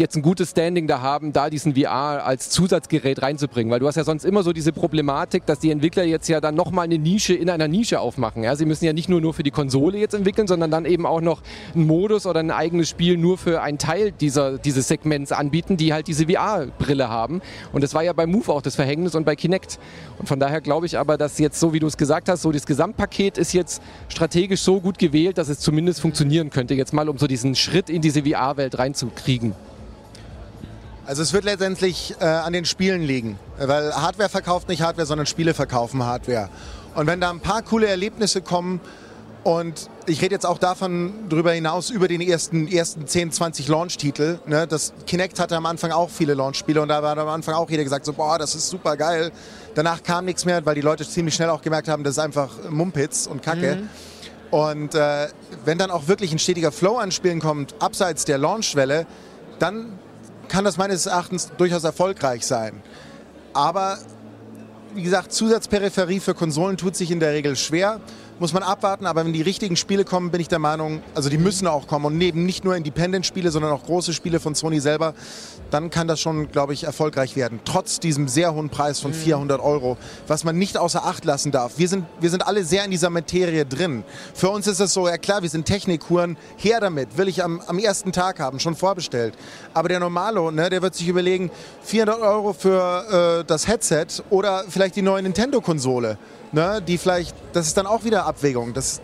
[0.00, 3.70] jetzt ein gutes Standing da haben, da diesen VR als Zusatzgerät reinzubringen.
[3.70, 6.54] Weil du hast ja sonst immer so diese Problematik, dass die Entwickler jetzt ja dann
[6.54, 8.42] nochmal eine Nische in einer Nische aufmachen.
[8.42, 8.56] Ja?
[8.56, 11.20] Sie müssen ja nicht nur, nur für die Konsole jetzt entwickeln, sondern dann eben auch
[11.20, 11.42] noch
[11.74, 15.92] einen Modus oder ein eigenes Spiel nur für einen Teil dieser, dieses Segments anbieten, die
[15.92, 17.40] halt diese VR-Brille haben.
[17.72, 19.78] Und das war ja bei Move auch das Verhängnis und bei Kinect.
[20.18, 22.52] Und von daher glaube ich aber, dass jetzt, so wie du es gesagt hast, so
[22.52, 26.74] das Gesamtpaket ist jetzt strategisch so gut gewählt, dass es zumindest funktionieren könnte.
[26.74, 29.54] Jetzt mal, um so diesen Schritt in diese VR-Welt reinzukriegen.
[31.06, 35.26] Also es wird letztendlich äh, an den Spielen liegen, weil Hardware verkauft nicht Hardware, sondern
[35.26, 36.48] Spiele verkaufen Hardware.
[36.96, 38.80] Und wenn da ein paar coole Erlebnisse kommen
[39.44, 44.40] und ich rede jetzt auch davon drüber hinaus über den ersten, ersten 10, 20 Launch-Titel.
[44.46, 44.66] Ne?
[44.66, 47.84] Das Kinect hatte am Anfang auch viele Launch-Spiele und da war am Anfang auch jeder
[47.84, 49.30] gesagt so, boah, das ist super geil.
[49.76, 52.50] Danach kam nichts mehr, weil die Leute ziemlich schnell auch gemerkt haben, das ist einfach
[52.68, 53.84] Mumpitz und Kacke.
[54.50, 55.28] Und äh,
[55.64, 59.06] wenn dann auch wirklich ein stetiger Flow an Spielen kommt, abseits der Launchwelle,
[59.60, 59.98] dann
[60.48, 62.82] kann das meines Erachtens durchaus erfolgreich sein.
[63.52, 63.98] Aber
[64.94, 68.00] wie gesagt, Zusatzperipherie für Konsolen tut sich in der Regel schwer.
[68.38, 71.38] Muss man abwarten, aber wenn die richtigen Spiele kommen, bin ich der Meinung, also die
[71.38, 75.14] müssen auch kommen und neben nicht nur Independent-Spiele, sondern auch große Spiele von Sony selber,
[75.70, 77.60] dann kann das schon, glaube ich, erfolgreich werden.
[77.64, 79.96] Trotz diesem sehr hohen Preis von 400 Euro,
[80.26, 81.78] was man nicht außer Acht lassen darf.
[81.78, 84.04] Wir sind, wir sind alle sehr in dieser Materie drin.
[84.34, 87.62] Für uns ist es so, ja klar, wir sind Technikhuren, her damit, will ich am,
[87.66, 89.32] am ersten Tag haben, schon vorbestellt.
[89.72, 91.50] Aber der Normalo, ne, der wird sich überlegen,
[91.84, 96.18] 400 Euro für äh, das Headset oder vielleicht die neue Nintendo-Konsole,
[96.56, 98.72] ne, die vielleicht, das ist dann auch wieder Abwägung.
[98.72, 99.00] Das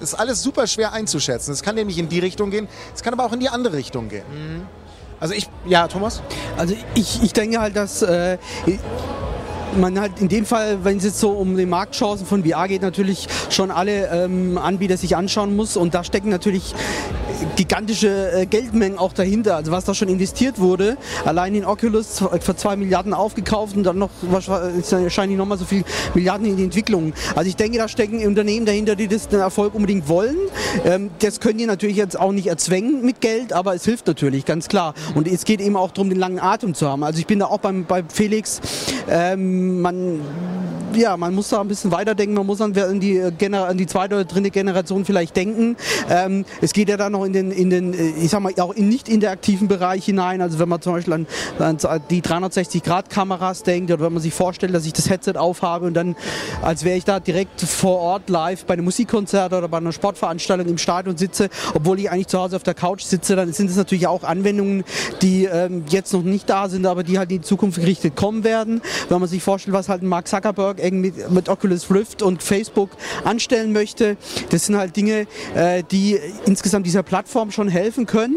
[0.00, 1.52] ist alles super schwer einzuschätzen.
[1.52, 4.08] Es kann nämlich in die Richtung gehen, es kann aber auch in die andere Richtung
[4.08, 4.24] gehen.
[5.20, 6.22] Also ich, ja, Thomas?
[6.56, 8.38] Also ich, ich denke halt, dass äh,
[9.78, 12.82] man halt in dem Fall, wenn es jetzt so um die Marktchancen von VR geht,
[12.82, 16.74] natürlich schon alle ähm, Anbieter sich anschauen muss und da stecken natürlich
[17.56, 20.96] gigantische äh, Geldmengen auch dahinter, also was da schon investiert wurde.
[21.24, 25.84] Allein in Oculus z- für zwei Milliarden aufgekauft und dann noch wahrscheinlich nochmal so viel
[26.14, 27.12] Milliarden in die Entwicklung.
[27.34, 30.36] Also ich denke, da stecken Unternehmen dahinter, die das den Erfolg unbedingt wollen.
[30.84, 34.44] Ähm, das können die natürlich jetzt auch nicht erzwängen mit Geld, aber es hilft natürlich,
[34.44, 34.94] ganz klar.
[35.14, 37.02] Und es geht eben auch darum, den langen Atem zu haben.
[37.04, 38.60] Also ich bin da auch beim, bei Felix,
[39.08, 40.20] ähm, man
[40.96, 44.14] ja, man muss da ein bisschen weiterdenken, man muss an, die, äh, an die zweite
[44.14, 45.76] oder dritte Generation vielleicht denken.
[46.08, 48.74] Ähm, es geht ja dann noch in den, in den, äh, ich sag mal, auch
[48.74, 50.40] im nicht interaktiven Bereich hinein.
[50.40, 51.26] Also wenn man zum Beispiel an,
[51.58, 51.78] an
[52.10, 56.16] die 360-Grad-Kameras denkt oder wenn man sich vorstellt, dass ich das Headset aufhabe und dann,
[56.62, 60.68] als wäre ich da direkt vor Ort live bei einem Musikkonzert oder bei einer Sportveranstaltung
[60.68, 63.76] im Stadion sitze, obwohl ich eigentlich zu Hause auf der Couch sitze, dann sind es
[63.76, 64.84] natürlich auch Anwendungen,
[65.22, 68.44] die ähm, jetzt noch nicht da sind, aber die halt in die Zukunft gerichtet kommen
[68.44, 68.80] werden.
[69.08, 72.90] Wenn man sich vorstellt, was halt Mark Zuckerberg mit, mit Oculus Rift und Facebook
[73.24, 74.16] anstellen möchte,
[74.50, 78.36] das sind halt Dinge, äh, die insgesamt dieser Plattform schon helfen können.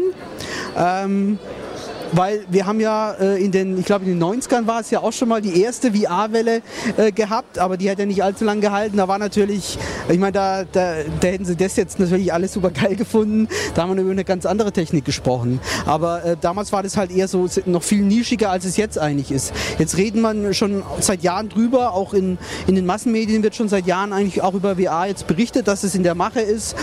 [2.12, 5.00] Weil wir haben ja äh, in den, ich glaube in den 90ern war es ja
[5.00, 6.62] auch schon mal die erste VR-Welle
[6.96, 8.96] äh, gehabt, aber die hat ja nicht allzu lange gehalten.
[8.96, 9.78] Da war natürlich,
[10.08, 13.48] ich meine, da, da, da, hätten sie das jetzt natürlich alles super geil gefunden.
[13.74, 15.60] Da haben wir über eine ganz andere Technik gesprochen.
[15.86, 19.30] Aber äh, damals war das halt eher so noch viel nischiger, als es jetzt eigentlich
[19.30, 19.52] ist.
[19.78, 23.86] Jetzt reden man schon seit Jahren drüber, auch in, in den Massenmedien wird schon seit
[23.86, 26.76] Jahren eigentlich auch über VR jetzt berichtet, dass es in der Mache ist.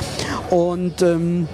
[0.50, 1.48] Und ähm,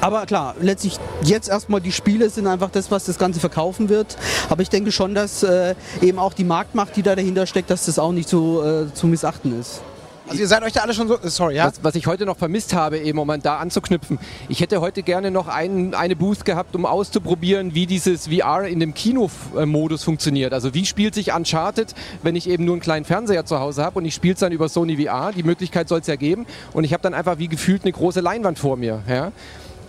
[0.00, 4.16] aber klar, letztlich jetzt erstmal die Spiele sind einfach das, was das Ganze verkaufen wird.
[4.48, 7.86] Aber ich denke schon, dass äh, eben auch die Marktmacht, die da dahinter steckt, dass
[7.86, 9.80] das auch nicht so äh, zu missachten ist.
[10.28, 11.66] Also ihr seid euch da alle schon so, sorry, ja?
[11.66, 14.18] Was, was, ich heute noch vermisst habe, eben um da anzuknüpfen.
[14.50, 18.78] Ich hätte heute gerne noch ein, eine Booth gehabt, um auszuprobieren, wie dieses VR in
[18.78, 20.52] dem Kinomodus funktioniert.
[20.52, 23.98] Also wie spielt sich Uncharted, wenn ich eben nur einen kleinen Fernseher zu Hause habe
[23.98, 25.32] und ich spiele es dann über Sony VR.
[25.34, 26.44] Die Möglichkeit soll es ja geben.
[26.74, 29.02] Und ich habe dann einfach wie gefühlt eine große Leinwand vor mir.
[29.08, 29.32] Ja?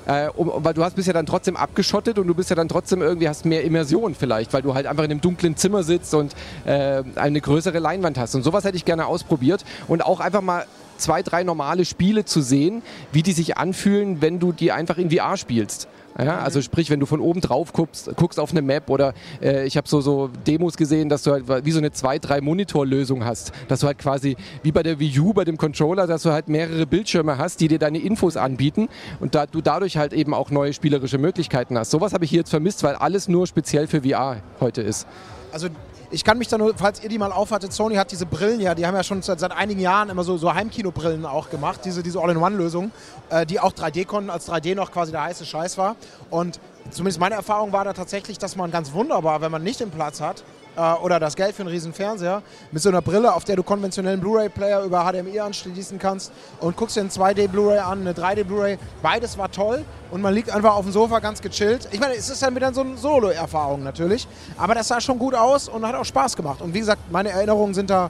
[0.09, 2.67] Äh, um, weil du hast bist ja dann trotzdem abgeschottet und du bist ja dann
[2.67, 6.15] trotzdem irgendwie hast mehr Immersion vielleicht, weil du halt einfach in einem dunklen Zimmer sitzt
[6.15, 6.33] und
[6.65, 8.33] äh, eine größere Leinwand hast.
[8.33, 10.65] Und sowas hätte ich gerne ausprobiert und auch einfach mal
[10.97, 12.81] zwei, drei normale Spiele zu sehen,
[13.11, 15.87] wie die sich anfühlen, wenn du die einfach in VR spielst.
[16.17, 19.65] Ja, also sprich, wenn du von oben drauf guckst, guckst auf eine Map oder äh,
[19.65, 23.53] ich habe so, so Demos gesehen, dass du halt wie so eine 2-3 Monitor-Lösung hast.
[23.67, 26.49] Dass du halt quasi wie bei der Wii U, bei dem Controller, dass du halt
[26.49, 28.89] mehrere Bildschirme hast, die dir deine Infos anbieten
[29.19, 31.91] und da, du dadurch halt eben auch neue spielerische Möglichkeiten hast.
[31.91, 35.07] Sowas habe ich hier jetzt vermisst, weil alles nur speziell für VR heute ist.
[35.51, 35.67] Also
[36.11, 38.73] ich kann mich da nur, falls ihr die mal aufhattet, Sony hat diese Brillen ja,
[38.73, 42.01] die haben ja schon seit, seit einigen Jahren immer so, so Heimkinobrillen auch gemacht, diese,
[42.01, 42.91] diese All-in-One-Lösung,
[43.29, 45.95] äh, die auch 3D konnten, als 3D noch quasi der heiße Scheiß war.
[46.29, 49.91] Und zumindest meine Erfahrung war da tatsächlich, dass man ganz wunderbar, wenn man nicht den
[49.91, 50.43] Platz hat,
[50.79, 53.63] äh, oder das Geld für einen riesen Fernseher mit so einer Brille, auf der du
[53.63, 58.45] konventionellen Blu-ray-Player über HDMI anschließen kannst und guckst dir einen 2D Blu-ray an, eine 3D
[58.45, 58.77] Blu-ray.
[59.01, 61.89] Beides war toll und man liegt einfach auf dem Sofa ganz gechillt.
[61.91, 64.27] Ich meine, es ist dann wieder so eine Solo-Erfahrung natürlich,
[64.57, 66.61] aber das sah schon gut aus und hat auch Spaß gemacht.
[66.61, 68.09] Und wie gesagt, meine Erinnerungen sind da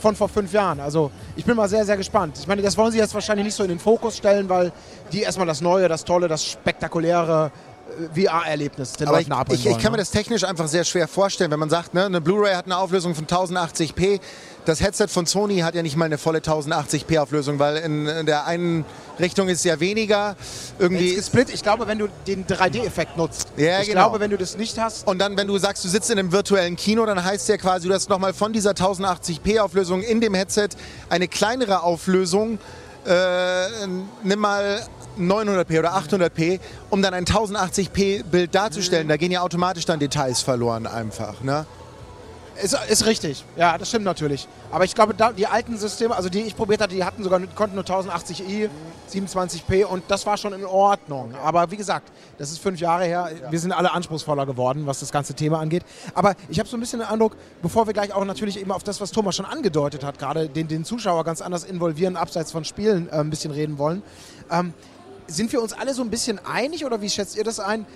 [0.00, 0.80] von vor fünf Jahren.
[0.80, 2.36] Also ich bin mal sehr, sehr gespannt.
[2.38, 4.70] Ich meine, das wollen sie jetzt wahrscheinlich nicht so in den Fokus stellen, weil
[5.12, 7.50] die erstmal das Neue, das Tolle, das Spektakuläre
[8.14, 11.50] VR-Erlebnis den Aber Leuten ich, ich, ich, kann mir das technisch einfach sehr schwer vorstellen,
[11.50, 14.20] wenn man sagt, ne, eine Blu-ray hat eine Auflösung von 1080p.
[14.64, 18.26] Das Headset von Sony hat ja nicht mal eine volle 1080p Auflösung, weil in, in
[18.26, 18.84] der einen
[19.20, 20.36] Richtung ist es ja weniger.
[20.78, 23.48] Irgendwie Split, ich glaube, wenn du den 3D-Effekt nutzt.
[23.56, 24.02] Ja, ich genau.
[24.02, 25.06] glaube, wenn du das nicht hast.
[25.06, 27.88] Und dann, wenn du sagst, du sitzt in einem virtuellen Kino, dann heißt ja quasi,
[27.88, 30.68] du hast nochmal von dieser 1080p Auflösung in dem Headset
[31.10, 32.58] eine kleinere Auflösung.
[33.06, 33.86] Äh,
[34.22, 34.80] nimm mal
[35.18, 36.58] 900p oder 800p,
[36.90, 39.08] um dann ein 1080p Bild darzustellen.
[39.08, 41.42] Da gehen ja automatisch dann Details verloren einfach.
[41.42, 41.66] Ne?
[42.62, 44.46] Ist, ist richtig, ja, das stimmt natürlich.
[44.70, 47.40] Aber ich glaube, da, die alten Systeme, also die ich probiert hatte, die hatten sogar
[47.40, 48.68] konnten nur 1080i,
[49.12, 51.34] 27p und das war schon in Ordnung.
[51.42, 53.30] Aber wie gesagt, das ist fünf Jahre her.
[53.50, 55.84] Wir sind alle anspruchsvoller geworden, was das ganze Thema angeht.
[56.14, 58.84] Aber ich habe so ein bisschen den Eindruck, bevor wir gleich auch natürlich eben auf
[58.84, 62.64] das, was Thomas schon angedeutet hat, gerade den, den Zuschauer ganz anders involvieren, abseits von
[62.64, 64.02] Spielen äh, ein bisschen reden wollen.
[64.50, 64.74] Ähm,
[65.26, 67.86] sind wir uns alle so ein bisschen einig oder wie schätzt ihr das ein?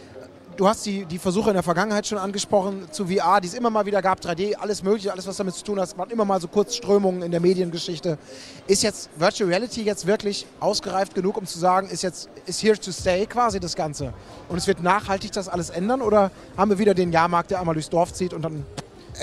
[0.59, 3.71] Du hast die, die Versuche in der Vergangenheit schon angesprochen zu VR, die es immer
[3.71, 6.41] mal wieder gab, 3D, alles mögliche, alles was damit zu tun hat, waren immer mal
[6.41, 8.19] so Kurzströmungen in der Mediengeschichte.
[8.67, 12.77] Ist jetzt Virtual Reality jetzt wirklich ausgereift genug, um zu sagen, ist jetzt ist here
[12.77, 14.13] to stay quasi das Ganze?
[14.49, 17.77] Und es wird nachhaltig das alles ändern oder haben wir wieder den Jahrmarkt, der einmal
[17.77, 18.67] durchs Dorf zieht und dann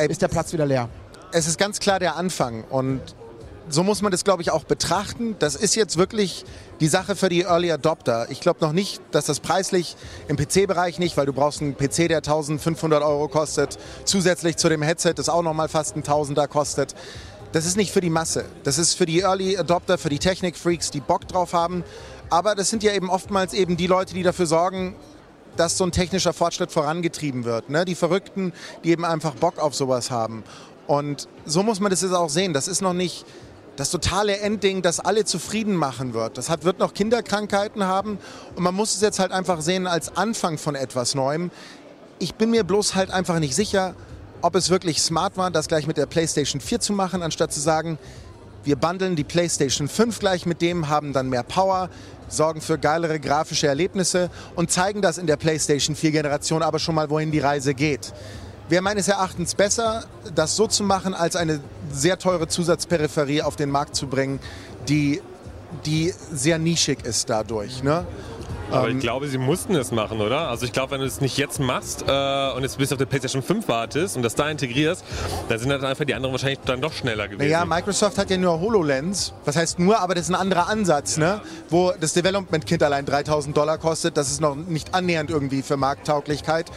[0.07, 0.88] ist der Platz wieder leer?
[1.33, 3.01] Es ist ganz klar der Anfang und
[3.67, 5.36] so muss man das, glaube ich, auch betrachten.
[5.39, 6.45] Das ist jetzt wirklich
[6.80, 8.28] die Sache für die Early Adopter.
[8.30, 9.95] Ich glaube noch nicht, dass das preislich
[10.28, 14.82] im PC-Bereich nicht, weil du brauchst einen PC, der 1500 Euro kostet, zusätzlich zu dem
[14.82, 16.95] Headset, das auch nochmal fast ein Tausender kostet.
[17.51, 18.45] Das ist nicht für die Masse.
[18.63, 21.84] Das ist für die Early Adopter, für die Technik-Freaks, die Bock drauf haben.
[22.30, 24.95] Aber das sind ja eben oftmals eben die Leute, die dafür sorgen,
[25.55, 27.69] dass so ein technischer Fortschritt vorangetrieben wird.
[27.69, 27.86] Ne?
[27.86, 28.51] Die Verrückten,
[28.84, 30.43] die eben einfach Bock auf sowas haben.
[30.88, 32.53] Und so muss man das jetzt auch sehen.
[32.53, 33.26] Das ist noch nicht
[33.76, 36.38] das totale Endding, das alle zufrieden machen wird.
[36.38, 38.17] Das hat, wird noch Kinderkrankheiten haben
[38.55, 41.51] und man muss es jetzt halt einfach sehen als Anfang von etwas Neuem.
[42.19, 43.95] Ich bin mir bloß halt einfach nicht sicher,
[44.41, 47.59] ob es wirklich smart war, das gleich mit der PlayStation 4 zu machen, anstatt zu
[47.59, 47.97] sagen,
[48.63, 51.89] wir bundeln die PlayStation 5 gleich mit dem, haben dann mehr Power,
[52.28, 56.95] sorgen für geilere grafische Erlebnisse und zeigen das in der PlayStation 4 Generation aber schon
[56.95, 58.13] mal, wohin die Reise geht.
[58.68, 61.59] Wäre meines Erachtens besser, das so zu machen, als eine
[61.91, 64.39] sehr teure Zusatzperipherie auf den Markt zu bringen,
[64.89, 65.22] die,
[65.86, 67.84] die sehr nischig ist dadurch.
[67.84, 68.05] Ne?
[68.72, 70.49] Aber Ähm, ich glaube, sie mussten es machen, oder?
[70.49, 73.05] Also ich glaube, wenn du es nicht jetzt machst äh, und jetzt bis auf die
[73.05, 75.03] PlayStation 5 wartest und das da integrierst,
[75.47, 77.47] dann sind dann einfach die anderen wahrscheinlich dann doch schneller gewesen.
[77.51, 79.34] Naja, Microsoft hat ja nur HoloLens.
[79.45, 81.41] Was heißt nur, aber das ist ein anderer Ansatz, ne?
[81.70, 84.18] Wo das Development Kit allein 3000 Dollar kostet.
[84.18, 86.72] Das ist noch nicht annähernd irgendwie für Markttauglichkeit.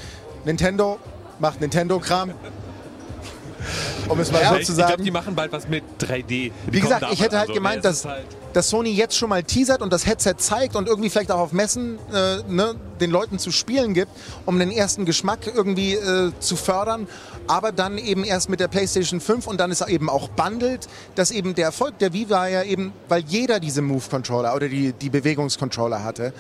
[0.45, 0.99] Nintendo
[1.41, 2.33] macht Nintendo-Kram.
[4.09, 5.05] Um es mal Ja, so ich, zu ich glaube, sagen.
[5.05, 6.27] die machen bald was mit 3D.
[6.29, 7.55] Die Wie gesagt, ich hätte halt so.
[7.55, 8.25] gemeint, Nee, es dass, halt-
[8.55, 11.53] dass Sony jetzt schon mal teasert und das Headset zeigt und irgendwie vielleicht auch auf
[11.53, 14.11] Messen äh, ne, den Leuten zu spielen gibt,
[14.47, 17.07] um den ersten Geschmack irgendwie äh, zu fördern.
[17.49, 21.31] Aber dann eben erst mit der PlayStation 5 und dann ist eben auch bundelt, dass
[21.31, 25.11] eben der Erfolg der Wii war ja eben, weil jeder diese Move-Controller oder die, die
[25.11, 26.33] Bewegungscontroller hatte.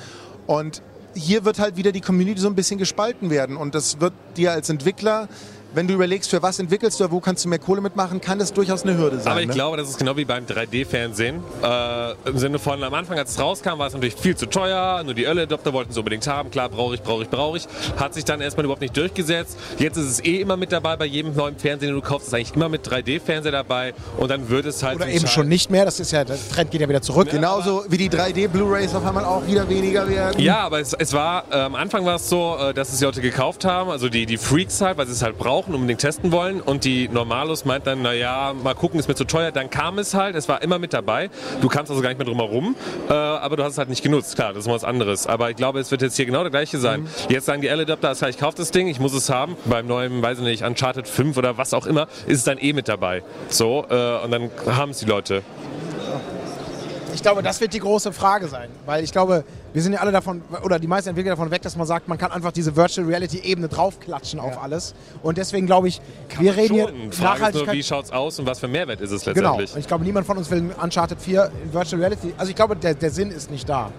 [0.46, 0.80] Und
[1.18, 3.56] hier wird halt wieder die Community so ein bisschen gespalten werden.
[3.56, 5.28] Und das wird dir als Entwickler
[5.74, 8.52] wenn du überlegst, für was entwickelst du, wo kannst du mehr Kohle mitmachen, kann das
[8.52, 9.32] durchaus eine Hürde sein.
[9.32, 9.54] Aber ich ne?
[9.54, 11.42] glaube, das ist genau wie beim 3D-Fernsehen.
[11.62, 15.02] Äh, Im Sinne von, am Anfang, als es rauskam, war es natürlich viel zu teuer.
[15.04, 16.50] Nur die Early Adopter wollten es unbedingt haben.
[16.50, 17.68] Klar, brauche ich, brauche ich, brauche ich.
[17.96, 19.58] Hat sich dann erstmal überhaupt nicht durchgesetzt.
[19.78, 20.96] Jetzt ist es eh immer mit dabei.
[20.96, 23.94] Bei jedem neuen Fernsehen, den du kaufst, ist eigentlich immer mit 3D-Fernseher dabei.
[24.16, 25.84] Und dann wird es halt Oder eben schon nicht mehr.
[25.84, 27.28] Das ist ja, der Trend geht ja wieder zurück.
[27.30, 30.40] Genauso wie die 3D-Blu-Rays auf einmal auch wieder weniger werden.
[30.40, 33.04] Ja, aber es, es war, äh, am Anfang war es so, äh, dass es die
[33.04, 36.32] Leute gekauft haben, also die, die Freaks halt, weil sie es halt brauchen, unbedingt testen
[36.32, 36.60] wollen.
[36.60, 39.50] Und die Normalos meinten dann, naja, mal gucken, ist mir zu teuer.
[39.50, 41.30] Dann kam es halt, es war immer mit dabei.
[41.60, 42.76] Du kamst also gar nicht mehr drum herum,
[43.08, 44.36] äh, aber du hast es halt nicht genutzt.
[44.36, 45.26] Klar, das ist mal was anderes.
[45.26, 47.08] Aber ich glaube, es wird jetzt hier genau der gleiche sein.
[47.28, 49.56] Jetzt sagen die L-Adapter, ich kaufe das Ding, ich muss es haben.
[49.64, 52.72] Beim neuen, weiß ich nicht, Uncharted 5 oder was auch immer, ist es dann eh
[52.72, 53.22] mit dabei.
[53.48, 55.42] So, äh, und dann haben es die Leute.
[57.18, 59.42] Ich glaube, das wird die große Frage sein, weil ich glaube,
[59.72, 62.16] wir sind ja alle davon, oder die meisten Entwickler davon weg, dass man sagt, man
[62.16, 64.94] kann einfach diese Virtual Reality Ebene draufklatschen auf alles.
[65.24, 66.00] Und deswegen glaube ich,
[66.38, 67.74] wir reden hier Nachhaltigkeit.
[67.74, 69.34] wie schaut's aus und was für Mehrwert ist es Genau.
[69.58, 69.74] letztendlich?
[69.74, 72.32] Und ich glaube, niemand von uns will Uncharted 4 in Virtual Reality.
[72.38, 73.90] Also ich glaube, der, der Sinn ist nicht da.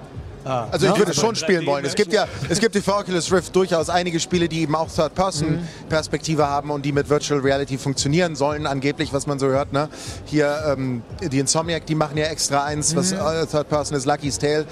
[0.44, 1.86] Also ich Ja, würde also schon spielen wollen.
[1.86, 6.48] Es gibt ja, es gibt für Oculus Rift durchaus einige Spiele, die eben auch Third-Person-Perspektive
[6.48, 9.74] haben und die mit Virtual Reality funktionieren sollen, angeblich, was man so hört.
[9.74, 9.90] Ne?
[10.26, 14.66] Hier ähm, die Insomniac, die machen ja extra eins, was äh, Third-Person ist, Lucky's Tale,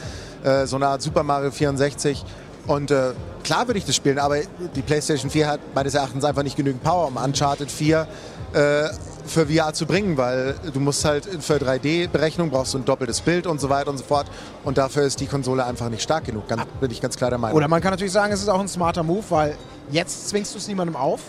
[0.44, 2.24] äh, so eine Art Super Mario 64.
[2.68, 3.12] Und äh,
[3.44, 4.38] klar würde ich das spielen, aber
[4.76, 8.08] die PlayStation 4 hat meines Erachtens einfach nicht genügend Power, um Uncharted 4
[8.54, 8.90] äh,
[9.28, 13.48] für VR zu bringen, weil du musst halt für 3D-Berechnung brauchst du ein doppeltes Bild
[13.48, 14.28] und so weiter und so fort.
[14.64, 16.48] Und dafür ist die Konsole einfach nicht stark genug.
[16.48, 17.58] Ganz, bin ich ganz klar der Meinung.
[17.58, 19.58] Oder man kann natürlich sagen, es ist auch ein smarter Move, weil
[19.92, 21.22] jetzt zwingst du es niemandem auf.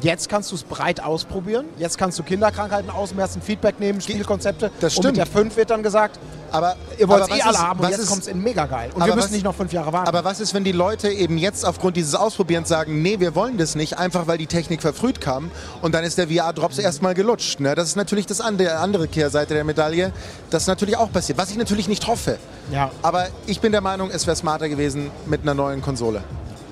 [0.00, 1.66] Jetzt kannst du es breit ausprobieren.
[1.78, 4.70] Jetzt kannst du Kinderkrankheiten ausmessen, Feedback nehmen, Spielkonzepte.
[4.80, 5.16] Das Und mit stimmt.
[5.18, 6.18] der 5 wird dann gesagt,
[6.50, 8.66] aber ihr wollt es aber eh alle ist- haben und jetzt kommt es in mega
[8.66, 8.90] geil.
[8.94, 10.08] Und wir müssen was- nicht noch fünf Jahre warten.
[10.08, 13.56] Aber was ist, wenn die Leute eben jetzt aufgrund dieses Ausprobierens sagen, nee, wir wollen
[13.56, 15.50] das nicht, einfach weil die Technik verfrüht kam
[15.82, 17.60] und dann ist der VR-Drops erstmal gelutscht.
[17.60, 17.74] Ne?
[17.74, 20.12] Das ist natürlich das andere, andere Kehrseite der Medaille.
[20.50, 22.38] Das ist natürlich auch passiert, was ich natürlich nicht hoffe.
[22.72, 22.90] Ja.
[23.02, 26.22] Aber ich bin der Meinung, es wäre smarter gewesen mit einer neuen Konsole.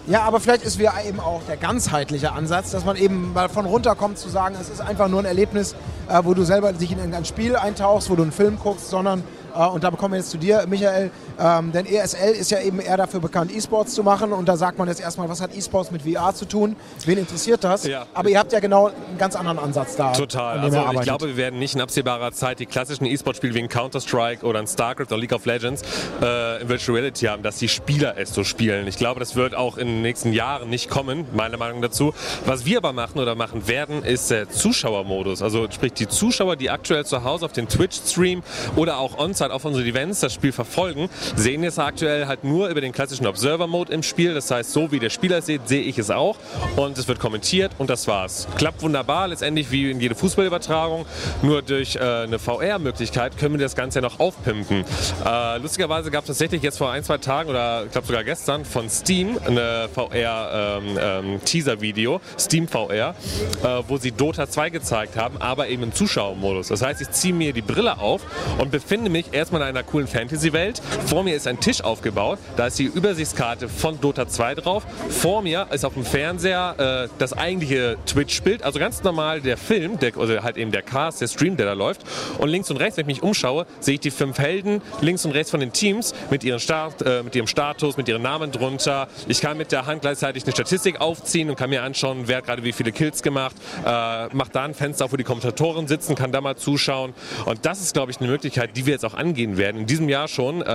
[0.08, 3.66] Ja, aber vielleicht ist VR eben auch der ganzheitliche Ansatz, dass man eben mal von
[3.66, 5.76] runterkommt zu sagen, es ist einfach nur ein Erlebnis,
[6.08, 9.22] äh, wo du selber dich in ein Spiel eintauchst, wo du einen Film guckst, sondern,
[9.54, 12.96] und da bekommen wir jetzt zu dir, Michael, ähm, denn ESL ist ja eben eher
[12.96, 16.02] dafür bekannt, E-Sports zu machen und da sagt man jetzt erstmal, was hat E-Sports mit
[16.02, 16.76] VR zu tun?
[17.04, 17.86] Wen interessiert das?
[17.86, 18.06] Ja.
[18.14, 20.12] Aber ihr habt ja genau einen ganz anderen Ansatz da.
[20.12, 20.58] Total.
[20.58, 24.44] Also ich glaube, wir werden nicht in absehbarer Zeit die klassischen E-Sport-Spiele wie ein Counter-Strike
[24.44, 25.82] oder ein StarCraft oder League of Legends
[26.20, 28.86] äh, in Virtual Reality haben, dass die Spieler es so spielen.
[28.86, 32.14] Ich glaube, das wird auch in den nächsten Jahren nicht kommen, meiner Meinung dazu.
[32.46, 35.42] Was wir aber machen oder machen werden, ist der Zuschauermodus.
[35.42, 38.42] Also sprich die Zuschauer, die aktuell zu Hause auf den Twitch-Stream
[38.76, 42.80] oder auch on-site auf unsere Events das Spiel verfolgen, sehen jetzt aktuell halt nur über
[42.80, 44.32] den klassischen Observer-Mode im Spiel.
[44.34, 46.36] Das heißt, so wie der Spieler es sieht, sehe ich es auch.
[46.76, 48.46] Und es wird kommentiert und das war's.
[48.56, 51.06] Klappt wunderbar, letztendlich wie in jede Fußballübertragung.
[51.42, 54.84] Nur durch äh, eine VR-Möglichkeit können wir das Ganze noch aufpimpen.
[55.24, 58.64] Äh, lustigerweise gab es tatsächlich jetzt vor ein, zwei Tagen oder ich glaube sogar gestern
[58.64, 63.14] von Steam eine VR-Teaser-Video, Steam VR,
[63.62, 66.68] äh, wo sie Dota 2 gezeigt haben, aber eben im Zuschauermodus.
[66.68, 68.22] Das heißt, ich ziehe mir die Brille auf
[68.58, 70.80] und befinde mich erstmal in einer coolen Fantasy-Welt.
[71.06, 74.84] Vor mir ist ein Tisch aufgebaut, da ist die Übersichtskarte von Dota 2 drauf.
[75.08, 79.98] Vor mir ist auf dem Fernseher äh, das eigentliche Twitch-Bild, also ganz normal der Film,
[79.98, 82.02] der, also halt eben der Cast, der Stream, der da läuft.
[82.38, 85.32] Und links und rechts, wenn ich mich umschaue, sehe ich die fünf Helden links und
[85.32, 89.08] rechts von den Teams mit, ihren Start, äh, mit ihrem Status, mit ihren Namen drunter.
[89.28, 92.46] Ich kann mit der Hand gleichzeitig eine Statistik aufziehen und kann mir anschauen, wer hat
[92.46, 93.56] gerade wie viele Kills gemacht.
[93.84, 97.14] Äh, macht da ein Fenster auf, wo die Kommentatoren sitzen, kann da mal zuschauen.
[97.44, 100.08] Und das ist, glaube ich, eine Möglichkeit, die wir jetzt auch angehen werden, in diesem
[100.08, 100.66] Jahr schon, äh,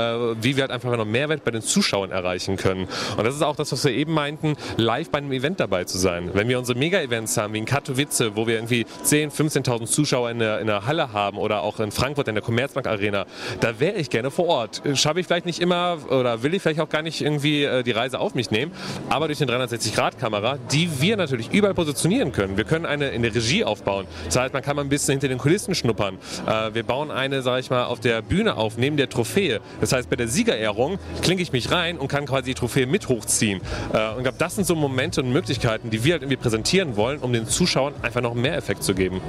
[0.41, 2.87] wie wir halt einfach noch Mehrwert bei den Zuschauern erreichen können.
[3.17, 5.97] Und das ist auch das, was wir eben meinten, live bei einem Event dabei zu
[5.97, 6.29] sein.
[6.33, 10.39] Wenn wir unsere Mega-Events haben, wie in Katowice, wo wir irgendwie 10.000, 15.000 Zuschauer in
[10.39, 13.25] der, in der Halle haben oder auch in Frankfurt in der Commerzbank Arena,
[13.59, 14.81] da wäre ich gerne vor Ort.
[14.93, 17.91] Schaffe ich vielleicht nicht immer oder will ich vielleicht auch gar nicht irgendwie äh, die
[17.91, 18.71] Reise auf mich nehmen,
[19.09, 22.55] aber durch den 360-Grad-Kamera, die wir natürlich überall positionieren können.
[22.55, 24.07] Wir können eine in der Regie aufbauen.
[24.25, 26.17] Das heißt, man kann mal ein bisschen hinter den Kulissen schnuppern.
[26.45, 29.59] Äh, wir bauen eine, sage ich mal, auf der Bühne auf, neben der Trophäe.
[29.81, 33.09] Das heißt, bei der Siegerehrung klinke ich mich rein und kann quasi die Trophäe mit
[33.09, 33.61] hochziehen.
[33.93, 36.95] Äh, und ich glaube, das sind so Momente und Möglichkeiten, die wir halt irgendwie präsentieren
[36.95, 39.21] wollen, um den Zuschauern einfach noch mehr Effekt zu geben.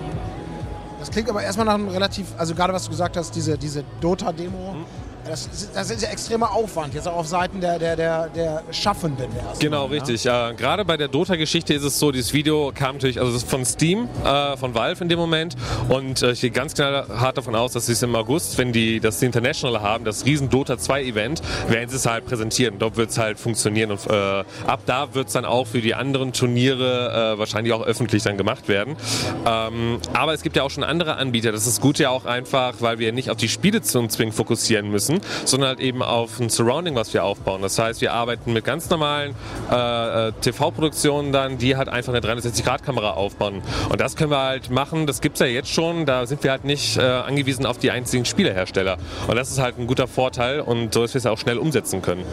[0.99, 3.85] Das klingt aber erstmal nach einem relativ, also gerade was du gesagt hast, diese, diese
[4.01, 4.73] Dota-Demo.
[4.73, 4.85] Hm
[5.29, 8.63] das ist, das ist ja extremer Aufwand, jetzt auch auf Seiten der, der, der, der
[8.71, 9.27] Schaffenden.
[9.59, 9.95] Genau, Mal, ne?
[9.97, 10.25] richtig.
[10.25, 10.51] Ja.
[10.51, 13.51] Äh, gerade bei der Dota-Geschichte ist es so, dieses Video kam natürlich, also das ist
[13.51, 15.57] von Steam, äh, von Valve in dem Moment.
[15.89, 19.01] Und äh, ich gehe ganz hart davon aus, dass sie es im August, wenn die
[19.01, 22.79] das International haben, das riesen Dota 2-Event, werden sie es halt präsentieren.
[22.79, 23.91] Dort wird es halt funktionieren.
[23.91, 27.83] Und äh, ab da wird es dann auch für die anderen Turniere äh, wahrscheinlich auch
[27.83, 28.97] öffentlich dann gemacht werden.
[29.47, 31.53] Ähm, aber es gibt ja auch schon andere Anbieter.
[31.53, 34.35] Das ist gut ja auch einfach, weil wir nicht auf die Spiele zu uns zwingend
[34.35, 37.63] fokussieren müssen, sondern halt eben auf ein Surrounding, was wir aufbauen.
[37.63, 39.35] Das heißt, wir arbeiten mit ganz normalen
[39.71, 43.63] äh, äh TV-Produktionen dann, die halt einfach eine 360-Grad-Kamera aufbauen.
[43.89, 46.51] Und das können wir halt machen, das gibt es ja jetzt schon, da sind wir
[46.51, 48.99] halt nicht äh, angewiesen auf die einzigen Spielehersteller.
[49.27, 52.03] Und das ist halt ein guter Vorteil und so, dass wir es auch schnell umsetzen
[52.03, 52.25] können.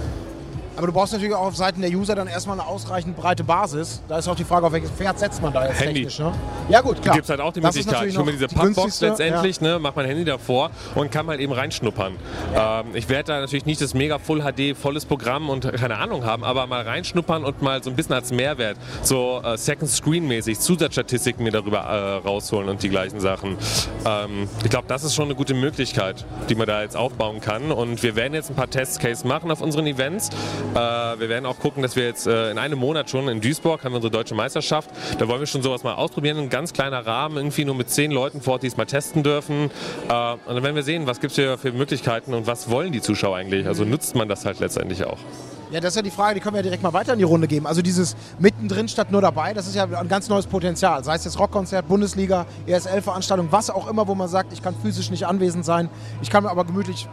[0.78, 4.02] Aber du brauchst natürlich auch auf Seiten der User dann erstmal eine ausreichend breite Basis.
[4.08, 6.02] Da ist auch die Frage, auf welches Pferd setzt man da jetzt Handy.
[6.02, 6.20] technisch.
[6.20, 6.34] Ne?
[6.70, 7.06] Ja gut, klar.
[7.06, 9.68] Da gibt es halt auch die das Möglichkeit, schon mal diese Pappbox letztendlich, ja.
[9.74, 12.16] ne, macht mein Handy davor und kann halt eben reinschnuppern.
[12.54, 12.82] Ja.
[12.82, 16.26] Ähm, ich werde da natürlich nicht das mega Full HD, volles Programm und keine Ahnung
[16.26, 20.28] haben, aber mal reinschnuppern und mal so ein bisschen als Mehrwert, so äh, Second Screen
[20.28, 23.58] mäßig, Zusatzstatistiken mir darüber äh, rausholen und die gleichen Sachen.
[24.06, 27.72] Ähm, ich glaube, das ist schon eine gute Möglichkeit, die man da jetzt aufbauen kann
[27.72, 30.30] und wir werden jetzt ein paar Testcases machen auf unseren Events.
[30.74, 33.84] Äh, wir werden auch gucken, dass wir jetzt äh, in einem Monat schon in Duisburg
[33.84, 34.90] haben wir unsere deutsche Meisterschaft.
[35.20, 36.38] Da wollen wir schon sowas mal ausprobieren.
[36.38, 39.24] Ein ganz kleiner Rahmen, irgendwie nur mit zehn Leuten vor Ort, die es mal testen
[39.24, 39.70] dürfen.
[40.10, 42.92] Äh, und dann werden wir sehen, was gibt es hier für Möglichkeiten und was wollen
[42.92, 43.68] die Zuschauer eigentlich.
[43.68, 45.20] Also nutzt man das halt letztendlich auch.
[45.72, 47.26] Ja, das ist ja die Frage, die können wir ja direkt mal weiter in die
[47.26, 47.66] Runde geben.
[47.66, 51.04] Also dieses mittendrin statt nur dabei, das ist ja ein ganz neues Potenzial.
[51.04, 55.10] Sei es jetzt Rockkonzert, Bundesliga, ESL-Veranstaltung, was auch immer, wo man sagt, ich kann physisch
[55.10, 55.90] nicht anwesend sein.
[56.22, 57.08] Ich kann mir aber gemütlich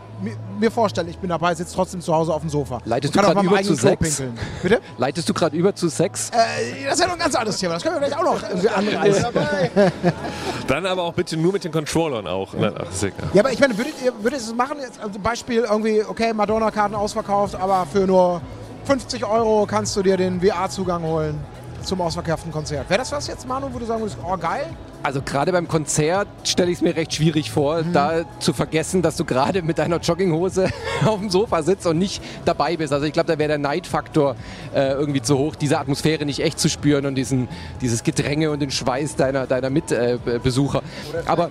[0.58, 2.80] mir, vorstellen, ich bin dabei, sitze trotzdem zu Hause auf dem Sofa.
[2.84, 4.22] Leitest du gerade über zu Sex?
[4.62, 4.80] Bitte?
[4.98, 6.30] Leitest du gerade über zu Sex?
[6.30, 7.74] Äh, das ist ja noch ein ganz anderes Thema.
[7.74, 9.26] Das können wir vielleicht auch noch anreißen.
[10.68, 12.54] Dann aber auch bitte nur mit den Controllern auch.
[12.54, 12.72] Ne?
[12.76, 13.02] Ach,
[13.34, 14.78] ja, aber ich meine, würdet ihr, würdet ihr es machen?
[14.80, 18.41] Jetzt, also Beispiel irgendwie, okay, Madonna-Karten ausverkauft, aber für nur
[18.84, 21.38] 50 Euro kannst du dir den VR-Zugang holen
[21.82, 22.88] zum ausverkauften Konzert.
[22.88, 24.66] Wäre das was jetzt, Manu, wo du sagen würdest, oh geil?
[25.02, 27.92] Also gerade beim Konzert stelle ich es mir recht schwierig vor, mhm.
[27.92, 30.68] da zu vergessen, dass du gerade mit deiner Jogginghose
[31.04, 32.92] auf dem Sofa sitzt und nicht dabei bist.
[32.92, 34.36] Also ich glaube, da wäre der Neidfaktor
[34.74, 37.48] äh, irgendwie zu hoch, diese Atmosphäre nicht echt zu spüren und diesen,
[37.80, 40.78] dieses Gedränge und den Schweiß deiner, deiner Mitbesucher.
[40.78, 41.50] Äh, aber,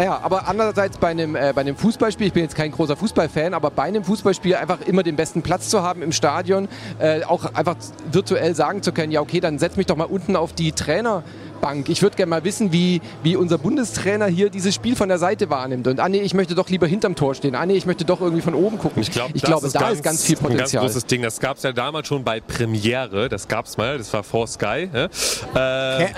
[0.00, 3.54] ja, aber andererseits bei einem, äh, bei einem Fußballspiel, ich bin jetzt kein großer Fußballfan,
[3.54, 6.68] aber bei einem Fußballspiel einfach immer den besten Platz zu haben im Stadion,
[6.98, 7.76] äh, auch einfach
[8.10, 11.22] virtuell sagen zu können, ja okay, dann setz mich doch mal unten auf die Trainer.
[11.62, 11.88] Bank.
[11.88, 15.48] Ich würde gerne mal wissen, wie, wie unser Bundestrainer hier dieses Spiel von der Seite
[15.48, 15.86] wahrnimmt.
[15.86, 17.54] Und ah nee, ich möchte doch lieber hinterm Tor stehen.
[17.54, 19.00] Ah nee, ich möchte doch irgendwie von oben gucken.
[19.00, 20.66] Ich, glaub, ich glaube, da ganz, ist ganz viel Potenzial.
[20.66, 21.22] Ein ganz großes Ding.
[21.22, 23.28] Das gab es ja damals schon bei Premiere.
[23.28, 23.96] Das gab es mal.
[23.96, 24.88] Das war vor Sky.
[24.92, 25.08] Äh,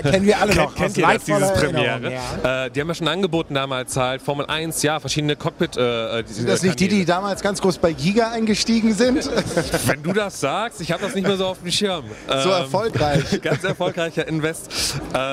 [0.03, 0.75] kennen wir alle noch.
[0.75, 2.13] Kennt ihr das, dieses Premiere?
[2.43, 2.65] Ja.
[2.65, 5.77] Äh, die haben ja schon angeboten damals halt Formel 1, ja, verschiedene Cockpit.
[5.77, 9.31] Äh, äh sind das nicht die, die damals ganz groß bei Giga eingestiegen sind?
[9.87, 12.05] Wenn du das sagst, ich habe das nicht mehr so auf dem Schirm.
[12.29, 13.25] So ähm, erfolgreich.
[13.43, 14.71] ganz erfolgreicher Invest.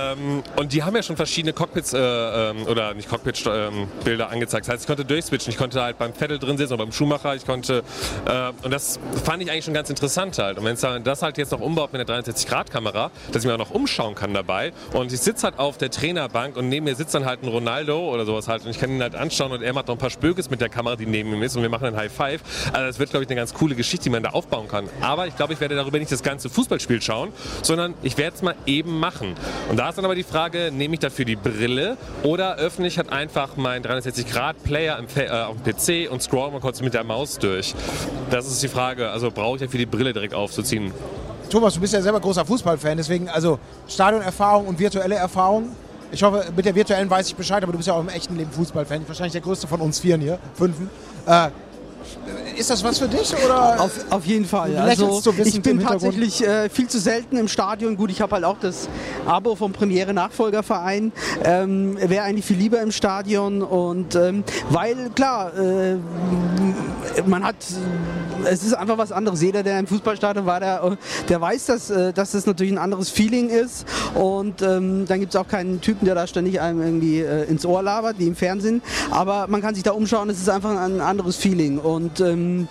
[0.02, 4.68] Ähm, und die haben ja schon verschiedene Cockpits äh, ähm, oder nicht Cockpit-Bilder ähm, angezeigt.
[4.68, 5.52] Das heißt, ich konnte durchswitchen.
[5.52, 7.36] Ich konnte halt beim Vettel drin sitzen oder beim Schuhmacher.
[7.36, 7.84] Ich konnte
[8.26, 10.58] äh, und das fand ich eigentlich schon ganz interessant halt.
[10.58, 13.60] Und wenn es das halt jetzt noch umbaut mit einer 360-Grad-Kamera, dass ich mir auch
[13.60, 14.74] noch umschauen kann dabei.
[14.94, 18.12] Und ich sitze halt auf der Trainerbank und neben mir sitzt dann halt ein Ronaldo
[18.12, 18.66] oder sowas halt.
[18.66, 20.70] Und ich kann ihn halt anschauen und er macht noch ein paar Spökes mit der
[20.70, 22.42] Kamera, die neben ihm ist und wir machen einen High Five.
[22.74, 24.90] Also das wird, glaube ich, eine ganz coole Geschichte, die man da aufbauen kann.
[25.02, 27.32] Aber ich glaube, ich werde darüber nicht das ganze Fußballspiel schauen,
[27.62, 29.36] sondern ich werde es mal eben machen.
[29.70, 32.98] Und da ist dann aber die Frage, nehme ich dafür die Brille oder öffne ich
[32.98, 37.38] halt einfach meinen 360-Grad-Player äh, auf dem PC und scroll mal kurz mit der Maus
[37.38, 37.76] durch?
[38.30, 39.10] Das ist die Frage.
[39.10, 40.94] Also brauche ich dafür die Brille direkt aufzuziehen?
[41.50, 45.76] Thomas, du bist ja selber großer Fußballfan, deswegen also Stadionerfahrung und virtuelle Erfahrung.
[46.14, 48.38] Ich hoffe, mit der virtuellen weiß ich Bescheid, aber du bist ja auch im echten
[48.38, 49.06] Leben Fußballfan.
[49.08, 50.90] Wahrscheinlich der größte von uns Vieren hier, fünfen.
[51.26, 51.50] Äh,
[52.58, 53.34] ist das was für dich?
[53.44, 53.82] Oder?
[53.82, 54.78] Auf, auf jeden Fall.
[54.78, 57.98] Also, ich bin tatsächlich äh, viel zu selten im Stadion.
[57.98, 58.88] Gut, ich habe halt auch das
[59.26, 61.12] Abo vom Premiere Nachfolgerverein.
[61.44, 63.62] Ähm, Wäre eigentlich viel lieber im Stadion.
[63.62, 65.98] Und ähm, weil, klar, äh,
[67.26, 67.56] man hat,
[68.46, 69.42] es ist einfach was anderes.
[69.42, 70.98] Jeder, der im Fußballstadion war, der,
[71.30, 73.86] der weiß, dass, äh, dass das natürlich ein anderes Feeling ist.
[74.16, 77.66] Und ähm, dann gibt es auch keinen Typen, der da ständig einem irgendwie äh, ins
[77.66, 78.82] Ohr labert, wie im Fernsehen.
[79.10, 81.80] Aber man kann sich da umschauen, es ist einfach ein anderes Feeling.
[81.80, 81.91] Und
[82.22, 82.68] ähm,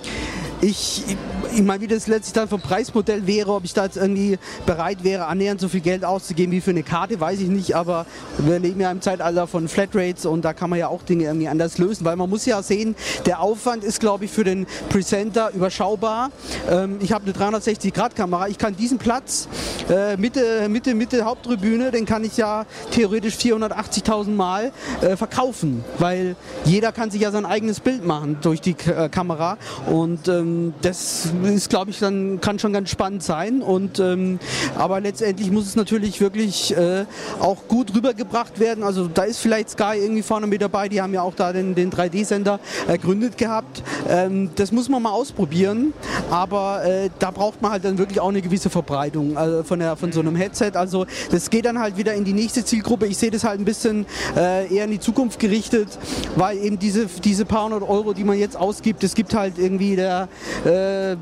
[0.62, 1.16] ich,
[1.54, 5.04] ich meine, wie das letztlich dann vom Preismodell wäre, ob ich da jetzt irgendwie bereit
[5.04, 8.06] wäre, annähernd so viel Geld auszugeben wie für eine Karte, weiß ich nicht, aber
[8.38, 11.48] wir leben ja im Zeitalter von Flatrates und da kann man ja auch Dinge irgendwie
[11.48, 12.94] anders lösen, weil man muss ja sehen,
[13.26, 16.30] der Aufwand ist, glaube ich, für den Presenter überschaubar.
[16.70, 19.48] Ähm, ich habe eine 360-Grad-Kamera, ich kann diesen Platz,
[19.88, 26.36] äh, Mitte, Mitte, Mitte Haupttribüne, den kann ich ja theoretisch 480.000 Mal äh, verkaufen, weil
[26.64, 29.56] jeder kann sich ja sein eigenes Bild machen durch die K äh, Kamera.
[29.86, 30.49] Und ähm,
[30.82, 33.62] das ist, glaube ich, dann kann schon ganz spannend sein.
[33.62, 34.38] Und, ähm,
[34.76, 37.04] aber letztendlich muss es natürlich wirklich äh,
[37.40, 38.84] auch gut rübergebracht werden.
[38.84, 40.88] Also da ist vielleicht Sky irgendwie vorne mit dabei.
[40.88, 43.82] Die haben ja auch da den, den 3D-Sender ergründet gehabt.
[44.08, 45.92] Ähm, das muss man mal ausprobieren.
[46.30, 49.96] Aber äh, da braucht man halt dann wirklich auch eine gewisse Verbreitung also von, der,
[49.96, 50.72] von so einem Headset.
[50.74, 53.06] Also das geht dann halt wieder in die nächste Zielgruppe.
[53.06, 55.88] Ich sehe das halt ein bisschen äh, eher in die Zukunft gerichtet,
[56.36, 59.96] weil eben diese, diese paar hundert Euro, die man jetzt ausgibt, es gibt halt irgendwie
[59.96, 60.28] der
[60.64, 61.16] äh,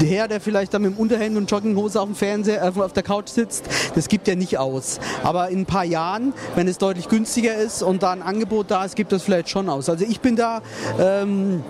[0.00, 2.92] der Herr, der vielleicht dann mit dem Unterhemd und Jogginghose auf dem Fernseher, äh, auf
[2.92, 3.64] der Couch sitzt,
[3.94, 4.98] das gibt er nicht aus.
[5.22, 8.84] Aber in ein paar Jahren, wenn es deutlich günstiger ist und da ein Angebot da
[8.84, 9.88] ist, gibt das vielleicht schon aus.
[9.88, 10.62] Also ich bin da
[10.98, 11.62] ähm,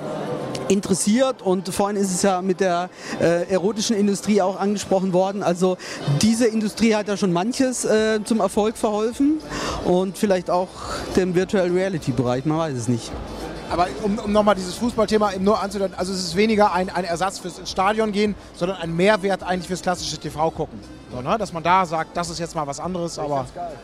[0.68, 2.90] interessiert und vorhin ist es ja mit der
[3.20, 5.42] äh, erotischen Industrie auch angesprochen worden.
[5.42, 5.76] Also
[6.22, 9.40] diese Industrie hat ja schon manches äh, zum Erfolg verholfen
[9.84, 10.68] und vielleicht auch
[11.16, 13.10] dem Virtual Reality Bereich, man weiß es nicht.
[13.70, 17.38] Aber um, um nochmal dieses Fußballthema nur anzudeuten, also es ist weniger ein, ein Ersatz
[17.38, 20.78] fürs ins Stadion gehen, sondern ein Mehrwert eigentlich fürs klassische TV gucken.
[21.12, 21.38] So, ne?
[21.38, 23.46] Dass man da sagt, das ist jetzt mal was anderes, ich aber.
[23.54, 23.78] Geil.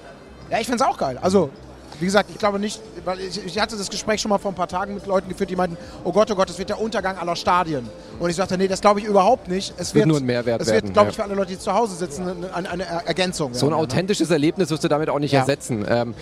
[0.51, 1.19] Ja, ich finde es auch geil.
[1.21, 1.51] Also,
[1.99, 4.55] wie gesagt, ich glaube nicht, weil ich, ich, hatte das Gespräch schon mal vor ein
[4.55, 7.17] paar Tagen mit Leuten geführt, die meinten, oh Gott, oh Gott, das wird der Untergang
[7.17, 7.89] aller Stadien.
[8.19, 9.73] Und ich sagte, nee, das glaube ich überhaupt nicht.
[9.79, 11.73] Es wird, wird nur ein Mehrwert Es wird, glaube ich, für alle Leute, die zu
[11.73, 13.55] Hause sitzen, eine, eine Ergänzung.
[13.55, 14.35] So ein werden, authentisches ne?
[14.35, 15.41] Erlebnis wirst du damit auch nicht ja.
[15.41, 15.85] ersetzen.
[15.89, 16.15] Ähm,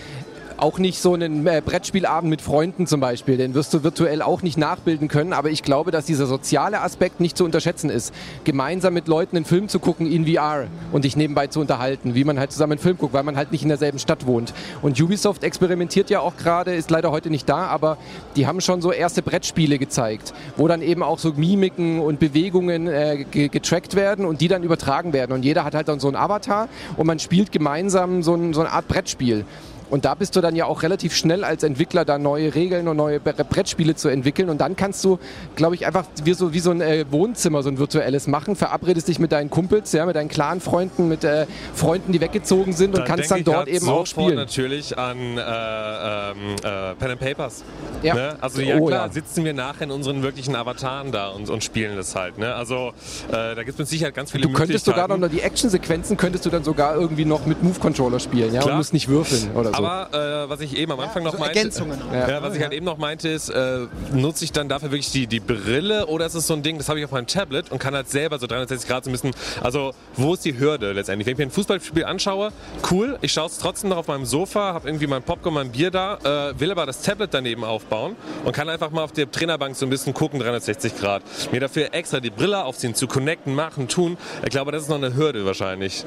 [0.57, 4.41] auch nicht so einen äh, Brettspielabend mit Freunden zum Beispiel, den wirst du virtuell auch
[4.41, 8.13] nicht nachbilden können, aber ich glaube, dass dieser soziale Aspekt nicht zu unterschätzen ist.
[8.43, 12.23] Gemeinsam mit Leuten einen Film zu gucken in VR und dich nebenbei zu unterhalten, wie
[12.23, 14.53] man halt zusammen einen Film guckt, weil man halt nicht in derselben Stadt wohnt.
[14.81, 17.97] Und Ubisoft experimentiert ja auch gerade, ist leider heute nicht da, aber
[18.35, 22.87] die haben schon so erste Brettspiele gezeigt, wo dann eben auch so Mimiken und Bewegungen
[22.87, 25.33] äh, getrackt werden und die dann übertragen werden.
[25.33, 28.61] Und jeder hat halt dann so einen Avatar und man spielt gemeinsam so, ein, so
[28.61, 29.45] eine Art Brettspiel.
[29.89, 32.97] Und da bist du dann ja auch relativ schnell als Entwickler, da neue Regeln und
[32.97, 34.49] neue Brettspiele zu entwickeln.
[34.49, 35.19] Und dann kannst du,
[35.55, 38.55] glaube ich, einfach wie so, wie so ein äh, Wohnzimmer, so ein virtuelles machen.
[38.55, 42.73] Verabredest dich mit deinen Kumpels, ja, mit deinen klaren Freunden, mit äh, Freunden, die weggezogen
[42.73, 44.35] sind dann und kannst dann dort eben auch spielen.
[44.35, 47.63] natürlich an äh, ähm, äh, Pen and Papers.
[48.01, 48.15] Ja.
[48.15, 48.37] Ne?
[48.41, 49.13] Also ja oh, klar, ja.
[49.13, 52.37] sitzen wir nachher in unseren wirklichen Avataren da und, und spielen das halt.
[52.37, 52.53] Ne?
[52.53, 52.93] Also
[53.29, 56.45] äh, da gibt es mit Sicherheit ganz viele Du könntest sogar noch die Actionsequenzen könntest
[56.45, 58.73] du dann sogar irgendwie noch mit Move-Controller spielen, ja, klar.
[58.73, 59.85] und musst nicht würfeln oder so.
[59.85, 61.71] Aber äh, was ich eben am Anfang ja, noch so meinte,
[62.11, 65.27] ja, was ich halt eben noch meinte, ist, äh, nutze ich dann dafür wirklich die,
[65.27, 67.79] die Brille oder ist es so ein Ding, das habe ich auf meinem Tablet und
[67.79, 71.25] kann halt selber so 360 Grad so ein bisschen, also wo ist die Hürde letztendlich?
[71.27, 72.51] Wenn ich mir ein Fußballspiel anschaue,
[72.91, 75.91] cool, ich schaue es trotzdem noch auf meinem Sofa, habe irgendwie mein Popcorn, mein Bier
[75.91, 79.75] da, äh, will aber das Tablet daneben aufbauen und kann einfach mal auf der Trainerbank
[79.75, 81.23] so ein bisschen gucken, 360 Grad.
[81.51, 84.17] Mir dafür extra die Brille aufziehen, zu connecten, machen, tun.
[84.43, 86.05] Ich glaube, das ist noch eine Hürde wahrscheinlich.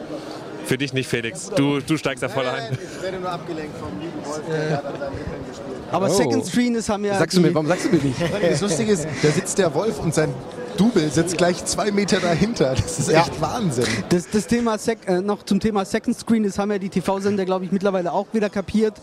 [0.68, 1.48] Für dich nicht, Felix.
[1.56, 2.74] Du, du steigst da voll ein.
[2.74, 5.12] Ich werde nur abgelenkt vom lieben Wolf, der hat an seinem
[5.48, 5.78] gespielt.
[5.90, 6.12] Aber oh.
[6.12, 7.18] Second Screen, das haben ja.
[7.18, 8.20] Sagst du mir, warum sagst du mir nicht?
[8.20, 10.34] Das Lustige ist, da sitzt der Wolf und sein
[10.79, 12.76] Double sitzt gleich zwei Meter dahinter.
[12.76, 13.85] Das ist echt Wahnsinn.
[14.11, 17.45] Das, das Thema Sec, äh, noch zum Thema Second Screen, das haben ja die TV-Sender,
[17.45, 18.95] glaube ich, mittlerweile auch wieder kapiert.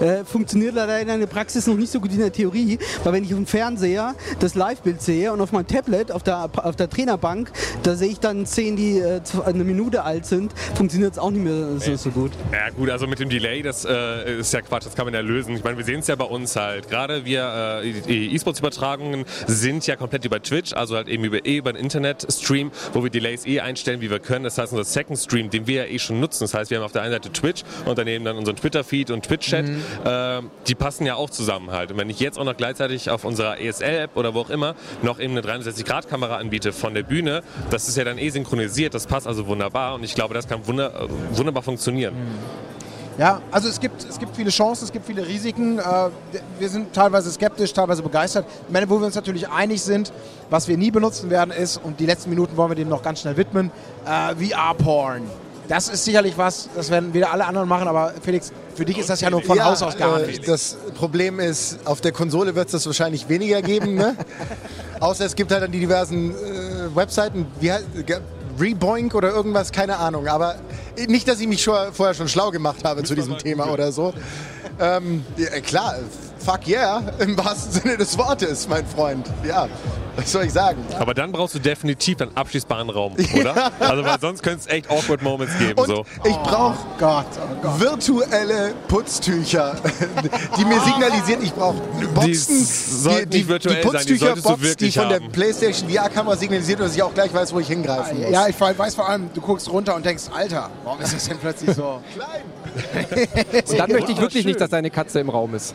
[0.00, 3.24] Äh, funktioniert leider in der Praxis noch nicht so gut in der Theorie, weil wenn
[3.24, 6.88] ich auf dem Fernseher das Live-Bild sehe und auf meinem Tablet, auf der, auf der
[6.88, 7.50] Trainerbank,
[7.82, 11.42] da sehe ich dann Szenen, die äh, eine Minute alt sind, funktioniert es auch nicht
[11.42, 12.30] mehr so, so, gut.
[12.52, 15.20] Ja gut, also mit dem Delay, das äh, ist ja Quatsch, das kann man ja
[15.20, 15.56] lösen.
[15.56, 16.88] Ich meine, wir sehen es ja bei uns halt.
[16.88, 21.46] Gerade wir, äh, die E-Sports-Übertragungen sind ja komplett über Twitch, also halt eben wir über,
[21.46, 24.44] eh über ein Internet-Stream, wo wir Delays eh einstellen, wie wir können.
[24.44, 26.84] Das heißt, unser Second Stream, den wir ja eh schon nutzen, das heißt, wir haben
[26.84, 29.82] auf der einen Seite Twitch und daneben dann unseren Twitter-Feed und Twitch-Chat, Mhm.
[30.04, 31.90] äh, die passen ja auch zusammen halt.
[31.92, 35.18] Und wenn ich jetzt auch noch gleichzeitig auf unserer ESL-App oder wo auch immer noch
[35.20, 39.26] eben eine 360-Grad-Kamera anbiete von der Bühne, das ist ja dann eh synchronisiert, das passt
[39.26, 42.14] also wunderbar und ich glaube, das kann wunder wunderbar funktionieren.
[43.16, 45.78] Ja, also es gibt, es gibt viele Chancen, es gibt viele Risiken.
[45.78, 45.82] Äh,
[46.58, 48.44] wir sind teilweise skeptisch, teilweise begeistert.
[48.66, 50.12] Ich meine, wo wir uns natürlich einig sind,
[50.50, 53.20] was wir nie benutzen werden, ist, und die letzten Minuten wollen wir dem noch ganz
[53.20, 53.70] schnell widmen,
[54.04, 55.22] äh, VR-Porn.
[55.68, 59.08] Das ist sicherlich was, das werden wieder alle anderen machen, aber Felix, für dich ist
[59.08, 60.46] das ja nur von Haus aus gar äh, nicht.
[60.46, 63.94] Das Problem ist, auf der Konsole wird es das wahrscheinlich weniger geben.
[63.94, 64.16] Ne?
[65.00, 67.72] Außer es gibt halt dann die diversen äh, Webseiten, wie
[68.60, 70.28] Reboink oder irgendwas, keine Ahnung.
[70.28, 70.56] Aber
[71.08, 74.12] nicht, dass ich mich schon, vorher schon schlau gemacht habe zu diesem Thema oder so.
[74.80, 75.96] Ähm, ja, klar,
[76.44, 79.26] fuck yeah, im wahrsten Sinne des Wortes, mein Freund.
[79.46, 79.68] Ja,
[80.16, 80.84] was soll ich sagen?
[80.98, 83.72] Aber dann brauchst du definitiv einen abschließbaren Raum, oder?
[83.80, 85.80] Also weil sonst könnte es echt awkward Moments geben.
[85.80, 86.04] Und so.
[86.24, 87.80] ich brauche Gott, oh Gott.
[87.80, 89.74] virtuelle Putztücher,
[90.58, 91.76] die mir signalisieren, ich brauche
[92.14, 95.32] Boxen, Die sollten nicht virtuell sein, die du die von der haben.
[95.32, 98.30] PlayStation VR-Kamera signalisiert, dass ich auch gleich weiß, wo ich hingreifen muss.
[98.30, 101.38] Ja, ich weiß vor allem, du guckst runter und denkst, Alter, warum ist das denn
[101.38, 102.00] plötzlich so?
[103.70, 105.74] Und dann möchte ich wirklich nicht, dass deine Katze im Raum ist.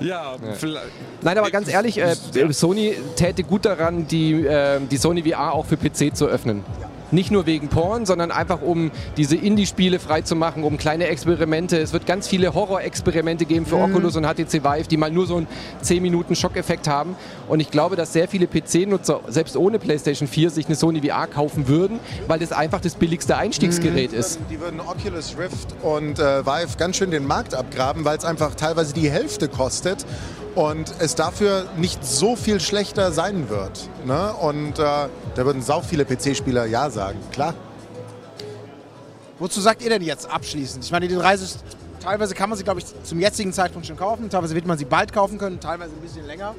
[0.00, 0.86] Ja, vielleicht.
[1.22, 2.14] Nein, aber ganz ehrlich, äh,
[2.50, 6.64] Sony täte gut daran, die, äh, die Sony VR auch für PC zu öffnen.
[7.12, 11.78] Nicht nur wegen Porn, sondern einfach um diese Indie-Spiele freizumachen, um kleine Experimente.
[11.78, 15.36] Es wird ganz viele Horror-Experimente geben für Oculus und HTC Vive, die mal nur so
[15.36, 15.46] einen
[15.82, 17.14] 10 Minuten Schockeffekt haben.
[17.48, 21.26] Und ich glaube, dass sehr viele PC-Nutzer, selbst ohne PlayStation 4, sich eine Sony VR
[21.26, 24.40] kaufen würden, weil das einfach das billigste Einstiegsgerät ist.
[24.50, 28.54] Die würden Oculus Rift und äh, Vive ganz schön den Markt abgraben, weil es einfach
[28.54, 30.06] teilweise die Hälfte kostet
[30.54, 33.88] und es dafür nicht so viel schlechter sein wird.
[34.04, 34.32] Ne?
[34.34, 37.01] Und äh, da würden sau viele PC-Spieler Ja sagen,
[37.32, 37.54] klar.
[39.38, 40.84] Wozu sagt ihr denn jetzt abschließend?
[40.84, 41.64] Ich meine, die Reise, ist-
[42.00, 44.84] teilweise kann man sie, glaube ich, zum jetzigen Zeitpunkt schon kaufen, teilweise wird man sie
[44.84, 46.54] bald kaufen können, teilweise ein bisschen länger.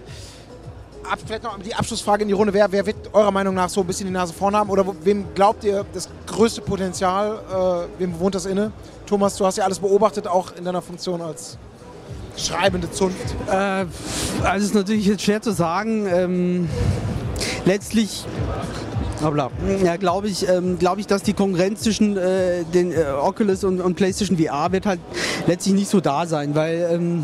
[1.09, 2.53] Ab, vielleicht noch die Abschlussfrage in die Runde.
[2.53, 4.69] Wer, wer wird eurer Meinung nach so ein bisschen die Nase vorn haben?
[4.69, 7.87] Oder wem glaubt ihr das größte Potenzial?
[7.97, 8.71] Äh, wem wohnt das inne?
[9.05, 11.57] Thomas, du hast ja alles beobachtet, auch in deiner Funktion als
[12.37, 13.17] schreibende Zunft.
[13.47, 13.89] Äh, also
[14.55, 16.07] es ist natürlich jetzt schwer zu sagen.
[16.07, 16.69] Ähm,
[17.65, 18.25] letztlich
[19.23, 19.49] Hoppla.
[19.83, 23.81] ja, glaube ich, ähm, glaube ich, dass die Konkurrenz zwischen äh, den äh, Oculus und,
[23.81, 24.99] und PlayStation VR wird halt
[25.47, 27.23] letztlich nicht so da sein, weil ähm,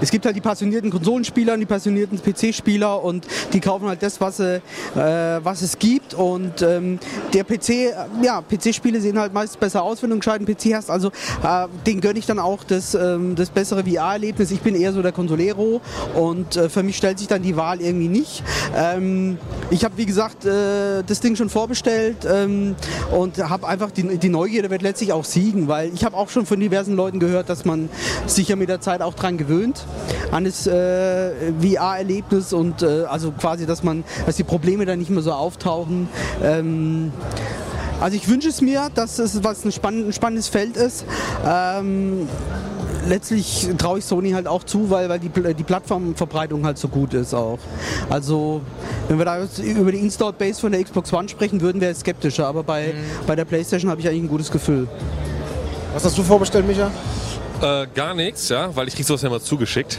[0.00, 4.20] es gibt halt die passionierten Konsolenspieler und die passionierten PC-Spieler und die kaufen halt das,
[4.20, 4.56] was, sie,
[4.94, 6.14] äh, was es gibt.
[6.14, 6.98] Und ähm,
[7.32, 7.92] der PC, äh,
[8.22, 10.90] ja, PC-Spiele sehen halt meist besser aus, wenn du einen gescheiten PC hast.
[10.90, 11.08] Also
[11.42, 14.50] äh, den gönne ich dann auch das, ähm, das bessere VR-Erlebnis.
[14.50, 15.80] Ich bin eher so der Consolero
[16.14, 18.44] und äh, für mich stellt sich dann die Wahl irgendwie nicht.
[18.76, 19.38] Ähm,
[19.70, 22.76] ich habe, wie gesagt, äh, das Ding schon vorbestellt ähm,
[23.10, 26.46] und habe einfach die, die Neugierde wird letztlich auch siegen, weil ich habe auch schon
[26.46, 27.88] von diversen Leuten gehört, dass man
[28.26, 29.87] sich ja mit der Zeit auch dran gewöhnt
[30.30, 35.10] an das äh, VR-Erlebnis und äh, also quasi, dass man, dass die Probleme dann nicht
[35.10, 36.08] mehr so auftauchen.
[36.42, 37.12] Ähm,
[38.00, 41.04] also ich wünsche es mir, dass es was ein, spann ein spannendes Feld ist.
[41.44, 42.28] Ähm,
[43.08, 47.14] letztlich traue ich Sony halt auch zu, weil, weil die, die Plattformverbreitung halt so gut
[47.14, 47.58] ist auch.
[48.08, 48.60] Also
[49.08, 51.98] wenn wir da über die Installed Base von der Xbox One sprechen würden, wäre ich
[51.98, 52.46] skeptischer.
[52.46, 52.94] Aber bei,
[53.26, 54.86] bei der Playstation habe ich eigentlich ein gutes Gefühl.
[55.92, 56.90] Was hast du vorbestellt, Micha?
[57.60, 59.98] Äh, gar nichts, ja, weil ich krieg sowas ja immer zugeschickt.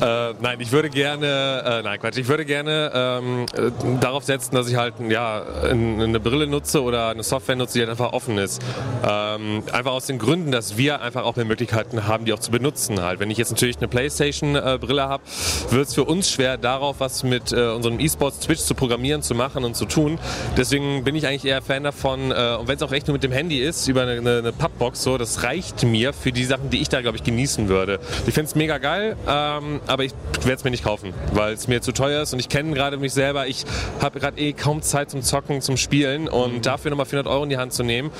[0.00, 1.26] Äh, nein, ich würde gerne,
[1.66, 6.00] äh, nein Quatsch, ich würde gerne ähm, äh, darauf setzen, dass ich halt ja, in-
[6.00, 8.62] eine Brille nutze oder eine Software nutze, die halt einfach offen ist.
[9.06, 12.52] Ähm, einfach aus den Gründen, dass wir einfach auch mehr Möglichkeiten haben, die auch zu
[12.52, 13.02] benutzen.
[13.02, 13.18] Halt.
[13.18, 15.22] Wenn ich jetzt natürlich eine Playstation-Brille habe,
[15.70, 19.34] wird es für uns schwer, darauf was mit äh, unserem E-Sports Twitch zu programmieren, zu
[19.34, 20.18] machen und zu tun.
[20.56, 23.24] Deswegen bin ich eigentlich eher Fan davon, äh, und wenn es auch echt nur mit
[23.24, 26.70] dem Handy ist, über eine, eine, eine Pappbox, so, das reicht mir für die Sachen,
[26.70, 28.00] die ich da, glaube ich, genießen würde.
[28.26, 31.68] Ich finde es mega geil, ähm, aber ich werde es mir nicht kaufen, weil es
[31.68, 33.46] mir zu teuer ist und ich kenne gerade mich selber.
[33.46, 33.64] Ich
[34.00, 37.50] habe gerade eh kaum Zeit zum Zocken, zum Spielen und dafür nochmal 400 Euro in
[37.50, 38.10] die Hand zu nehmen,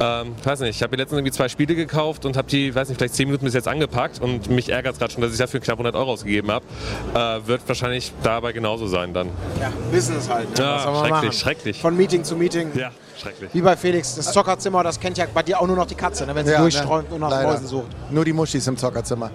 [0.00, 2.88] ähm, weiß nicht, ich habe mir letztens irgendwie zwei Spiele gekauft und habe die, weiß
[2.88, 5.38] nicht, vielleicht 10 Minuten bis jetzt angepackt und mich ärgert es gerade schon, dass ich
[5.38, 6.64] dafür knapp 100 Euro ausgegeben habe.
[7.14, 9.28] Äh, wird wahrscheinlich dabei genauso sein dann.
[9.60, 10.58] Ja, Business halt.
[10.58, 11.32] Ja, soll man schrecklich, machen?
[11.32, 11.80] schrecklich.
[11.80, 12.70] Von Meeting zu Meeting.
[12.74, 12.90] Ja,
[13.22, 13.50] Schrecklich.
[13.54, 16.26] Wie bei Felix, das Zockerzimmer, das kennt ja bei dir auch nur noch die Katze,
[16.26, 17.14] ne, wenn sie Ja, durchsträumt ne?
[17.14, 17.50] und nach Leider.
[17.50, 17.86] Mäusen sucht.
[18.10, 19.30] Nur die Muschis im Zockerzimmer.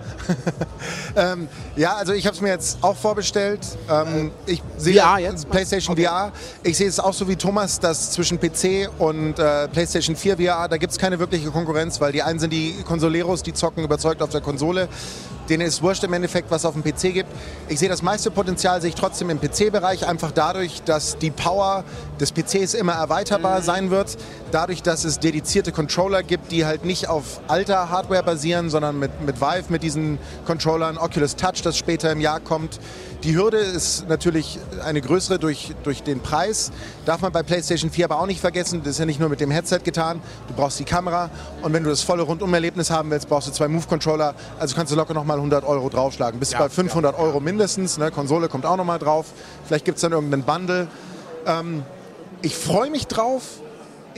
[1.16, 3.62] ähm, ja, also ich habe es mir jetzt auch vorbestellt.
[3.90, 5.50] Ähm, ich sehe VR jetzt?
[5.50, 6.06] PlayStation Okay.
[6.06, 6.32] VR.
[6.64, 10.68] Ich sehe es auch so wie Thomas, dass zwischen PC und äh, PlayStation 4 VR,
[10.68, 14.22] da gibt es keine wirkliche Konkurrenz, weil die einen sind die Consoleros, die zocken überzeugt
[14.22, 14.90] auf der Konsole.
[15.50, 17.30] Denen ist wurscht im Endeffekt, was es auf dem PC gibt.
[17.70, 21.86] Ich sehe das meiste Potenzial sehe ich trotzdem im PC-Bereich, einfach dadurch, dass die Power
[22.20, 24.18] des PCs immer erweiterbar sein wird.
[24.52, 29.22] Dadurch, dass es dedizierte Controller gibt, die halt nicht auf alter Hardware basieren, sondern mit,
[29.22, 32.80] mit Vive, mit diesen Controllern, Oculus Touch, das später im Jahr kommt.
[33.24, 36.72] Die Hürde ist natürlich eine größere durch, durch den Preis.
[37.06, 38.82] Darf man bei PlayStation 4 aber auch nicht vergessen.
[38.84, 40.22] Das ist ja nicht nur mit dem Headset getan.
[40.48, 41.30] Du brauchst die Kamera
[41.64, 44.36] und wenn du das volle Rundumerlebnis haben willst, brauchst du zwei Move-Controller.
[44.60, 46.40] Also kannst du locker nochmal 100 Euro draufschlagen.
[46.40, 47.98] Bis Ja, bei 500 Euro mindestens.
[47.98, 48.12] Ne?
[48.12, 49.26] Konsole kommt auch nochmal drauf.
[49.66, 50.88] Vielleicht gibt es dann irgendeinen Bundle.
[51.48, 51.84] Ähm,
[52.42, 53.44] ich freue mich drauf.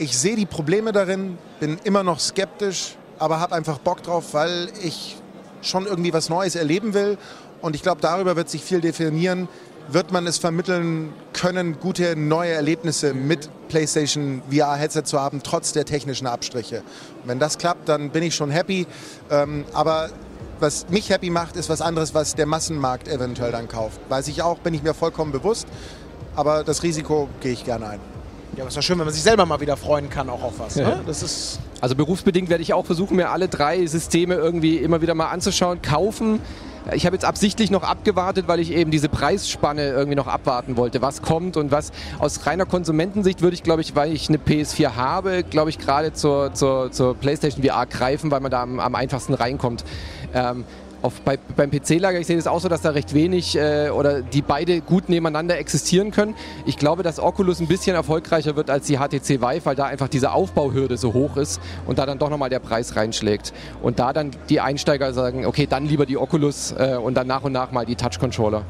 [0.00, 4.70] Ich sehe die Probleme darin, bin immer noch skeptisch, aber habe einfach Bock drauf, weil
[4.82, 5.18] ich
[5.60, 7.18] schon irgendwie was Neues erleben will.
[7.60, 9.46] Und ich glaube, darüber wird sich viel definieren.
[9.88, 15.84] Wird man es vermitteln können, gute neue Erlebnisse mit PlayStation VR-Headset zu haben, trotz der
[15.84, 16.78] technischen Abstriche?
[17.22, 18.86] Und wenn das klappt, dann bin ich schon happy.
[19.30, 20.08] Ähm, aber
[20.60, 24.00] was mich happy macht, ist was anderes, was der Massenmarkt eventuell dann kauft.
[24.08, 25.68] Weiß ich auch, bin ich mir vollkommen bewusst.
[26.36, 28.19] Aber das Risiko gehe ich gerne ein.
[28.60, 30.58] Ja, aber ist doch schön, wenn man sich selber mal wieder freuen kann, auch auf
[30.58, 30.74] was.
[30.74, 30.88] Ja.
[30.90, 31.00] Ne?
[31.06, 31.60] Das ist.
[31.80, 35.80] Also berufsbedingt werde ich auch versuchen, mir alle drei Systeme irgendwie immer wieder mal anzuschauen,
[35.80, 36.40] kaufen.
[36.92, 41.00] Ich habe jetzt absichtlich noch abgewartet, weil ich eben diese Preisspanne irgendwie noch abwarten wollte,
[41.00, 44.94] was kommt und was aus reiner Konsumentensicht würde ich, glaube ich, weil ich eine PS4
[44.94, 48.94] habe, glaube ich, gerade zur, zur, zur PlayStation VR greifen, weil man da am, am
[48.94, 49.84] einfachsten reinkommt.
[50.34, 50.64] Ähm,
[51.02, 54.22] auf, bei, beim PC-Lager, ich sehe das auch so, dass da recht wenig äh, oder
[54.22, 56.34] die beide gut nebeneinander existieren können.
[56.66, 60.08] Ich glaube, dass Oculus ein bisschen erfolgreicher wird als die HTC Vive, weil da einfach
[60.08, 63.52] diese Aufbauhürde so hoch ist und da dann doch nochmal der Preis reinschlägt.
[63.82, 67.42] Und da dann die Einsteiger sagen, okay, dann lieber die Oculus äh, und dann nach
[67.42, 68.62] und nach mal die Touch-Controller.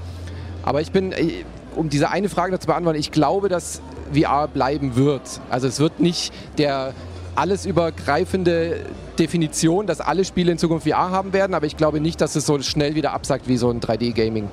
[0.63, 3.81] Aber ich bin, äh, um diese eine Frage noch zu beantworten, ich glaube, dass
[4.13, 5.23] VR bleiben wird.
[5.51, 6.95] Also es wird nicht der
[7.35, 8.81] alles übergreifende
[9.19, 12.47] Definition, dass alle Spiele in Zukunft VR haben werden, aber ich glaube nicht, dass es
[12.47, 14.51] so schnell wieder absagt wie so ein 3D-Gaming.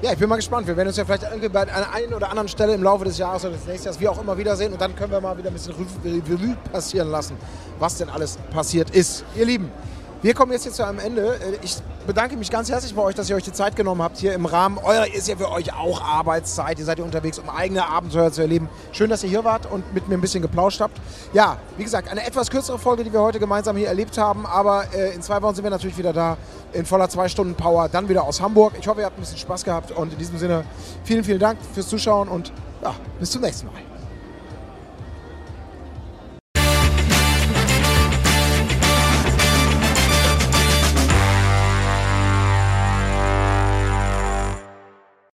[0.00, 0.68] Ja, ich bin mal gespannt.
[0.68, 3.18] Wir werden uns ja vielleicht irgendwie bei einer einen oder anderen Stelle im Laufe des
[3.18, 4.72] Jahres oder des nächsten Jahres, wie auch immer, wiedersehen.
[4.72, 5.74] Und dann können wir mal wieder ein bisschen
[6.04, 7.36] Revue passieren lassen,
[7.80, 9.24] was denn alles passiert ist.
[9.34, 9.72] Ihr Lieben,
[10.20, 11.34] wir kommen jetzt hier zu einem Ende.
[11.34, 14.16] Äh, Ich bedanke mich ganz herzlich bei euch, dass ihr euch die Zeit genommen habt
[14.18, 14.78] hier im Rahmen.
[14.82, 16.78] Euer ist ja für euch auch Arbeitszeit.
[16.78, 18.68] Ihr seid ja unterwegs, um eigene Abenteuer zu erleben.
[18.92, 20.98] Schön, dass ihr hier wart und mit mir ein bisschen geplauscht habt.
[21.32, 24.46] Ja, wie gesagt, eine etwas kürzere Folge, die wir heute gemeinsam hier erlebt haben.
[24.46, 26.36] Aber äh, in zwei Wochen sind wir natürlich wieder da
[26.72, 27.88] in voller zwei Stunden Power.
[27.88, 28.74] Dann wieder aus Hamburg.
[28.80, 29.92] Ich hoffe, ihr habt ein bisschen Spaß gehabt.
[29.92, 30.64] Und in diesem Sinne,
[31.04, 32.52] vielen, vielen Dank fürs Zuschauen und
[32.82, 33.97] ja, bis zum nächsten Mal.